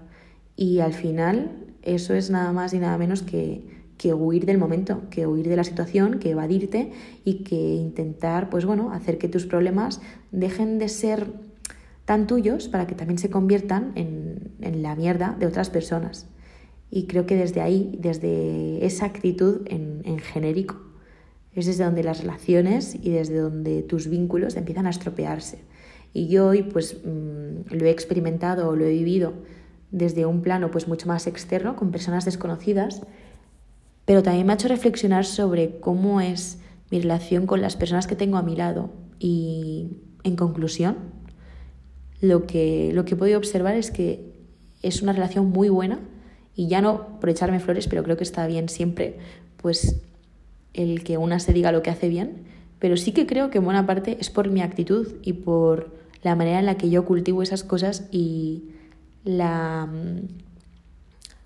Y 0.55 0.79
al 0.79 0.93
final 0.93 1.65
eso 1.81 2.13
es 2.13 2.29
nada 2.29 2.51
más 2.51 2.73
y 2.73 2.79
nada 2.79 2.97
menos 2.97 3.21
que, 3.21 3.77
que 3.97 4.13
huir 4.13 4.45
del 4.45 4.57
momento, 4.57 5.01
que 5.09 5.25
huir 5.27 5.47
de 5.47 5.55
la 5.55 5.63
situación, 5.63 6.19
que 6.19 6.31
evadirte 6.31 6.91
y 7.23 7.43
que 7.43 7.55
intentar, 7.55 8.49
pues 8.49 8.65
bueno, 8.65 8.91
hacer 8.91 9.17
que 9.17 9.27
tus 9.27 9.45
problemas 9.45 10.01
dejen 10.31 10.79
de 10.79 10.89
ser 10.89 11.27
tan 12.07 12.25
tuyos 12.25 12.69
para 12.69 12.87
que 12.87 12.95
también 12.95 13.17
se 13.17 13.29
conviertan 13.29 13.91
en, 13.95 14.81
la 14.81 14.95
mierda 14.95 15.35
de 15.37 15.45
otras 15.45 15.69
personas. 15.69 16.25
Y 16.89 17.05
creo 17.05 17.25
que 17.25 17.35
desde 17.35 17.59
ahí, 17.59 17.97
desde 17.99 18.85
esa 18.85 19.05
actitud 19.05 19.63
en, 19.65 20.19
genérico, 20.19 20.77
es 21.53 21.65
desde 21.65 21.83
donde 21.83 22.03
las 22.03 22.21
relaciones 22.21 22.95
y 22.95 23.09
desde 23.09 23.39
donde 23.39 23.83
tus 23.83 24.07
vínculos 24.07 24.55
empiezan 24.55 24.87
a 24.87 24.91
estropearse. 24.91 25.65
Y 26.13 26.29
yo 26.29 26.47
hoy 26.47 26.63
pues 26.63 26.95
mm, 27.03 27.73
lo 27.75 27.85
he 27.85 27.89
experimentado 27.89 28.69
o 28.69 28.75
lo 28.77 28.85
he 28.85 28.91
vivido 28.91 29.33
desde 29.91 30.25
un 30.25 30.41
plano 30.41 30.71
pues 30.71 30.87
mucho 30.87 31.09
más 31.09 31.27
externo, 31.27 31.75
con 31.75 31.91
personas 31.91 32.23
desconocidas, 32.23 33.01
pero 34.05 34.23
también 34.23 34.47
me 34.47 34.53
ha 34.53 34.55
hecho 34.55 34.69
reflexionar 34.69 35.25
sobre 35.25 35.81
cómo 35.81 36.21
es 36.21 36.59
mi 36.89 37.01
relación 37.01 37.47
con 37.47 37.59
las 37.59 37.75
personas 37.75 38.07
que 38.07 38.15
tengo 38.15 38.37
a 38.37 38.43
mi 38.43 38.55
lado. 38.55 38.91
Y 39.19 39.97
en 40.23 40.37
conclusión, 40.37 41.16
lo 42.21 42.47
que, 42.47 42.91
lo 42.93 43.05
que 43.05 43.13
he 43.13 43.17
podido 43.17 43.37
observar 43.37 43.75
es 43.75 43.91
que 43.91 44.33
es 44.81 45.01
una 45.01 45.13
relación 45.13 45.49
muy 45.49 45.69
buena 45.69 45.99
y 46.55 46.67
ya 46.67 46.81
no 46.81 47.19
por 47.19 47.29
echarme 47.29 47.59
flores, 47.59 47.87
pero 47.87 48.03
creo 48.03 48.17
que 48.17 48.23
está 48.23 48.47
bien 48.47 48.69
siempre, 48.69 49.17
pues 49.57 50.01
el 50.73 51.03
que 51.03 51.17
una 51.17 51.39
se 51.39 51.53
diga 51.53 51.71
lo 51.71 51.83
que 51.83 51.89
hace 51.89 52.09
bien, 52.09 52.43
pero 52.79 52.97
sí 52.97 53.11
que 53.11 53.25
creo 53.25 53.49
que 53.49 53.59
en 53.59 53.65
buena 53.65 53.85
parte 53.85 54.17
es 54.19 54.29
por 54.29 54.49
mi 54.49 54.61
actitud 54.61 55.15
y 55.23 55.33
por 55.33 55.95
la 56.23 56.35
manera 56.35 56.59
en 56.59 56.65
la 56.65 56.75
que 56.75 56.89
yo 56.89 57.05
cultivo 57.05 57.41
esas 57.43 57.63
cosas 57.63 58.07
y 58.11 58.63
la 59.23 59.89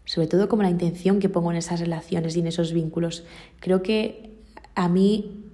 sobre 0.06 0.28
todo 0.28 0.50
como 0.50 0.64
la 0.64 0.70
intención 0.70 1.20
que 1.20 1.30
pongo 1.30 1.52
en 1.52 1.58
esas 1.58 1.80
relaciones 1.80 2.36
y 2.36 2.42
en 2.42 2.48
esos 2.48 2.74
vínculos. 2.74 3.24
Creo 3.62 3.82
que 3.82 4.32
a 4.76 4.90
mí 4.90 5.46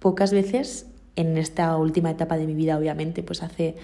pocas 0.00 0.32
veces 0.32 0.86
en 1.14 1.38
esta 1.38 1.76
última 1.76 2.10
etapa 2.10 2.36
de 2.36 2.46
mi 2.46 2.54
vida, 2.54 2.76
obviamente, 2.76 3.22
pues 3.22 3.42
hace 3.44 3.76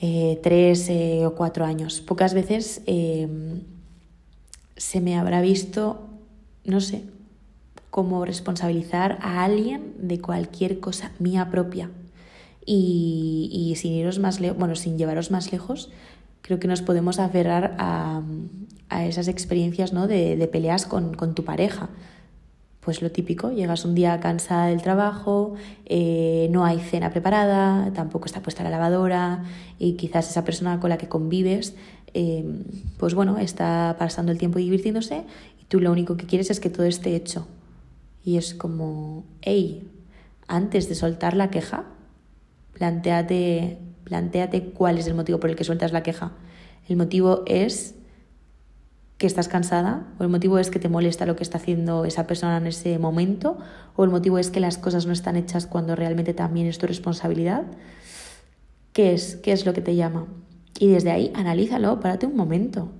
eh, 0.00 0.38
tres 0.42 0.88
eh, 0.88 1.24
o 1.24 1.34
cuatro 1.34 1.64
años. 1.64 2.00
Pocas 2.00 2.34
veces 2.34 2.82
em, 2.86 3.62
se 4.76 5.00
me 5.00 5.16
habrá 5.16 5.40
visto, 5.40 6.06
no 6.64 6.80
sé, 6.80 7.04
como 7.90 8.24
responsabilizar 8.24 9.18
a 9.22 9.44
alguien 9.44 9.94
de 9.98 10.20
cualquier 10.20 10.80
cosa 10.80 11.12
mía 11.18 11.50
propia. 11.50 11.90
Y, 12.68 13.74
sin 13.76 13.92
iros 13.92 14.18
más 14.18 14.40
bueno, 14.40 14.74
sin 14.74 14.98
llevaros 14.98 15.30
más 15.30 15.52
lejos, 15.52 15.90
creo 16.42 16.58
que 16.58 16.66
nos 16.66 16.82
podemos 16.82 17.20
aferrar 17.20 17.76
a, 17.78 18.22
esas 19.06 19.28
experiencias 19.28 19.92
¿no? 19.92 20.08
de, 20.08 20.48
peleas 20.50 20.84
con, 20.84 21.14
con 21.14 21.34
tu 21.34 21.44
pareja 21.44 21.90
pues 22.86 23.02
lo 23.02 23.10
típico, 23.10 23.50
llegas 23.50 23.84
un 23.84 23.96
día 23.96 24.20
cansada 24.20 24.66
del 24.66 24.80
trabajo, 24.80 25.54
eh, 25.86 26.46
no 26.52 26.64
hay 26.64 26.78
cena 26.78 27.10
preparada, 27.10 27.92
tampoco 27.92 28.26
está 28.26 28.42
puesta 28.42 28.62
la 28.62 28.70
lavadora 28.70 29.42
y 29.76 29.94
quizás 29.94 30.30
esa 30.30 30.44
persona 30.44 30.78
con 30.78 30.90
la 30.90 30.96
que 30.96 31.08
convives, 31.08 31.74
em, 32.14 32.62
pues 32.96 33.14
bueno, 33.14 33.38
está 33.38 33.96
pasando 33.98 34.30
el 34.30 34.38
tiempo 34.38 34.60
divirtiéndose 34.60 35.24
y 35.60 35.64
tú 35.64 35.80
lo 35.80 35.90
único 35.90 36.16
que 36.16 36.26
quieres 36.26 36.48
es 36.48 36.60
que 36.60 36.70
todo 36.70 36.86
esté 36.86 37.16
hecho. 37.16 37.48
Y 38.24 38.36
es 38.36 38.54
como, 38.54 39.24
hey, 39.42 39.82
antes 40.46 40.88
de 40.88 40.94
soltar 40.94 41.34
la 41.34 41.50
queja, 41.50 41.86
planteate, 42.72 43.78
planteate 44.04 44.62
cuál 44.70 44.98
es 44.98 45.08
el 45.08 45.14
motivo 45.14 45.40
por 45.40 45.50
el 45.50 45.56
que 45.56 45.64
sueltas 45.64 45.90
la 45.90 46.04
queja. 46.04 46.34
El 46.88 46.96
motivo 46.96 47.42
es 47.46 47.96
que 49.18 49.26
estás 49.26 49.48
cansada, 49.48 50.06
o 50.18 50.24
el 50.24 50.28
motivo 50.28 50.58
es 50.58 50.70
que 50.70 50.78
te 50.78 50.88
molesta 50.88 51.24
lo 51.24 51.36
que 51.36 51.42
está 51.42 51.56
haciendo 51.56 52.04
esa 52.04 52.26
persona 52.26 52.58
en 52.58 52.66
ese 52.66 52.98
momento, 52.98 53.56
o 53.94 54.04
el 54.04 54.10
motivo 54.10 54.38
es 54.38 54.50
que 54.50 54.60
las 54.60 54.76
cosas 54.76 55.06
no 55.06 55.12
están 55.12 55.36
hechas 55.36 55.66
cuando 55.66 55.96
realmente 55.96 56.34
también 56.34 56.66
es 56.66 56.78
tu 56.78 56.86
responsabilidad. 56.86 57.64
¿Qué 58.92 59.14
es? 59.14 59.36
¿Qué 59.36 59.52
es 59.52 59.64
lo 59.64 59.72
que 59.72 59.80
te 59.80 59.96
llama? 59.96 60.26
Y 60.78 60.88
desde 60.88 61.10
ahí 61.10 61.32
analízalo, 61.34 61.98
párate 62.00 62.26
un 62.26 62.36
momento. 62.36 62.92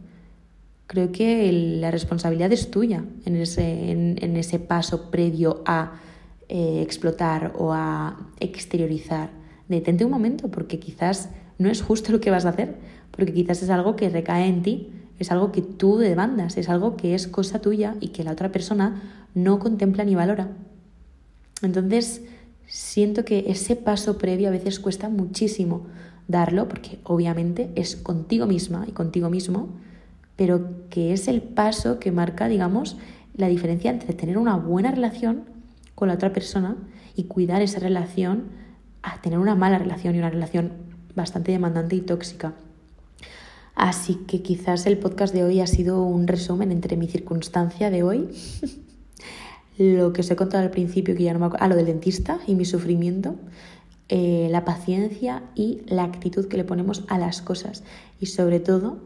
Creo 0.87 1.13
que 1.13 1.51
la 1.53 1.91
responsabilidad 1.91 2.53
es 2.53 2.71
tuya 2.71 3.05
en 3.27 3.37
ese, 3.37 3.91
en, 3.91 4.37
ese 4.37 4.59
paso 4.59 5.11
previo 5.11 5.63
a 5.67 6.01
eh, 6.49 6.81
explotar 6.83 7.53
o 7.59 7.73
a 7.75 8.31
exteriorizar. 8.41 9.31
Detente 9.69 10.05
un 10.05 10.13
momento 10.13 10.49
porque 10.49 10.79
quizás 10.79 11.29
no 11.59 11.69
es 11.69 11.83
justo 11.83 12.13
lo 12.13 12.21
que 12.21 12.31
vas 12.31 12.47
a 12.47 12.51
hacer, 12.51 12.77
porque 13.11 13.35
quizás 13.35 13.63
es 13.63 13.69
algo 13.69 13.97
que 13.97 14.09
recae 14.09 14.47
en 14.47 14.63
ti 14.63 14.93
es 15.19 15.31
algo 15.31 15.53
que 15.53 15.63
tú 15.63 15.99
demandas, 15.99 16.57
es 16.57 16.69
algo 16.69 16.97
que 16.97 17.15
es 17.15 17.27
cosa 17.27 17.61
tuya 17.61 17.97
y 18.01 18.09
que 18.09 18.25
la 18.25 18.33
otra 18.33 18.53
persona 18.53 19.03
no 19.35 19.59
contempla 19.59 20.05
ni 20.05 20.15
valora. 20.15 20.49
Entonces, 21.63 22.23
siento 22.67 23.25
que 23.25 23.45
ese 23.49 23.77
paso 23.77 24.19
previo 24.19 24.49
a 24.49 24.53
veces 24.53 24.81
cuesta 24.81 25.09
muchísimo 25.09 25.87
darlo, 26.29 26.69
porque 26.69 26.99
obviamente 27.05 27.71
es 27.77 27.97
contigo 27.97 28.47
misma 28.47 28.85
y 28.89 28.93
contigo 28.93 29.31
mismo, 29.31 29.69
pero 30.37 30.89
que 30.91 31.13
es 31.13 31.29
el 31.29 31.41
paso 31.41 31.99
que 31.99 32.13
marca, 32.13 32.49
digamos, 32.49 32.97
la 33.37 33.49
diferencia 33.49 33.91
entre 33.91 34.15
tener 34.15 34.39
una 34.39 34.57
buena 34.57 34.91
relación 34.91 35.45
con 35.95 36.09
la 36.09 36.15
otra 36.15 36.33
persona 36.33 36.77
y 37.15 37.25
cuidar 37.25 37.63
esa 37.63 37.81
relación 37.81 38.45
a 39.03 39.21
tener 39.23 39.39
una 39.39 39.55
mala 39.55 39.79
relación 39.79 40.15
y 40.15 40.19
una 40.19 40.31
relación 40.31 40.73
bastante 41.15 41.53
demandante 41.53 41.97
y 41.97 42.01
tóxica. 42.01 42.55
Así 43.77 44.15
que 44.27 44.41
quizás 44.41 44.87
el 44.87 44.97
podcast 44.97 45.35
de 45.35 45.45
hoy 45.45 45.61
ha 45.61 45.67
sido 45.67 46.03
un 46.03 46.27
resumen 46.27 46.73
entre 46.73 46.97
mi 46.97 47.07
circunstancia 47.07 47.91
de 47.91 48.03
hoy, 48.03 48.31
lo 49.79 50.15
que 50.15 50.23
os 50.23 50.31
he 50.31 50.35
contado 50.35 50.65
al 50.65 50.71
principio, 50.71 51.15
que 51.15 51.23
ya 51.23 51.35
no 51.35 51.39
me 51.39 51.47
acuerdo, 51.47 51.65
ah, 51.65 51.69
lo 51.69 51.77
del 51.77 51.87
dentista 51.87 52.41
y 52.47 52.55
mi 52.55 52.65
sufrimiento, 52.65 53.37
eh, 54.09 54.49
la 54.51 54.65
paciencia 54.65 55.43
y 55.55 55.83
la 55.87 56.05
actitud 56.05 56.49
que 56.49 56.57
le 56.57 56.65
ponemos 56.65 57.05
a 57.09 57.19
las 57.19 57.43
cosas. 57.43 57.85
Y 58.19 58.27
sobre 58.27 58.61
todo, 58.61 58.97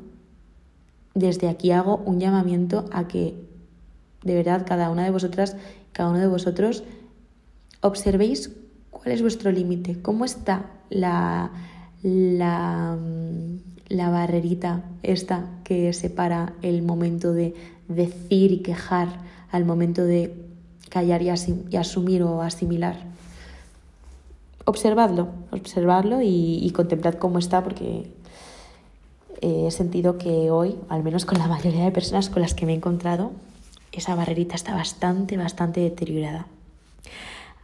desde 1.14 1.48
aquí 1.48 1.72
hago 1.72 1.96
un 1.96 2.20
llamamiento 2.20 2.85
a 2.92 3.09
que 3.09 3.35
de 4.22 4.35
verdad 4.35 4.64
cada 4.66 4.90
una 4.90 5.02
de 5.02 5.11
vosotras, 5.11 5.56
cada 5.92 6.11
uno 6.11 6.20
de 6.20 6.28
vosotros, 6.28 6.85
observéis 7.80 8.52
cuál 8.90 9.11
es 9.12 9.22
vuestro 9.22 9.50
límite, 9.50 10.00
cómo 10.00 10.24
está 10.24 10.70
la, 10.90 11.50
la, 12.02 12.96
la 13.90 14.09
barrerita 14.09 14.83
esta 15.03 15.44
que 15.64 15.92
separa 15.92 16.55
el 16.62 16.81
momento 16.83 17.35
de 17.35 17.55
decir 17.88 18.53
y 18.53 18.59
quejar 18.59 19.09
al 19.50 19.64
momento 19.64 20.05
de 20.05 20.35
callar 20.88 21.22
y, 21.22 21.29
asumir 21.76 22.22
o 22.22 22.40
asimilar. 22.40 22.96
Observadlo, 24.64 25.29
observadlo 25.50 26.20
y, 26.22 26.70
contemplad 26.74 27.14
cómo 27.14 27.38
está 27.38 27.64
porque 27.64 28.11
he 29.40 29.70
sentido 29.72 30.18
que 30.18 30.50
hoy, 30.50 30.76
al 30.88 31.03
menos 31.03 31.24
con 31.24 31.38
la 31.38 31.48
mayoría 31.48 31.85
de 31.85 31.90
personas 31.90 32.31
con 32.31 32.42
las 32.42 32.55
que 32.55 32.66
me 32.66 32.72
he 32.72 32.76
encontrado, 32.76 33.33
esa 33.90 34.14
barrerita 34.14 34.55
está 34.55 34.72
bastante, 34.72 35.37
bastante 35.37 35.81
deteriorada. 35.81 36.46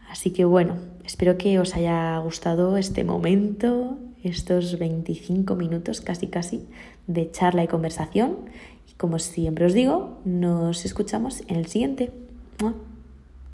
Así 0.08 0.30
que 0.30 0.44
bueno, 0.44 0.76
espero 1.04 1.36
que 1.36 1.58
os 1.58 1.74
haya 1.74 2.18
gustado 2.18 2.76
este 2.76 3.04
momento, 3.04 3.98
estos 4.22 4.78
25 4.78 5.54
minutos 5.54 6.00
casi 6.00 6.28
casi 6.28 6.66
de 7.06 7.30
charla 7.30 7.64
y 7.64 7.68
conversación. 7.68 8.36
Y 8.90 8.94
como 8.94 9.18
siempre 9.18 9.66
os 9.66 9.74
digo, 9.74 10.18
nos 10.24 10.84
escuchamos 10.84 11.42
en 11.48 11.56
el 11.56 11.66
siguiente. 11.66 12.12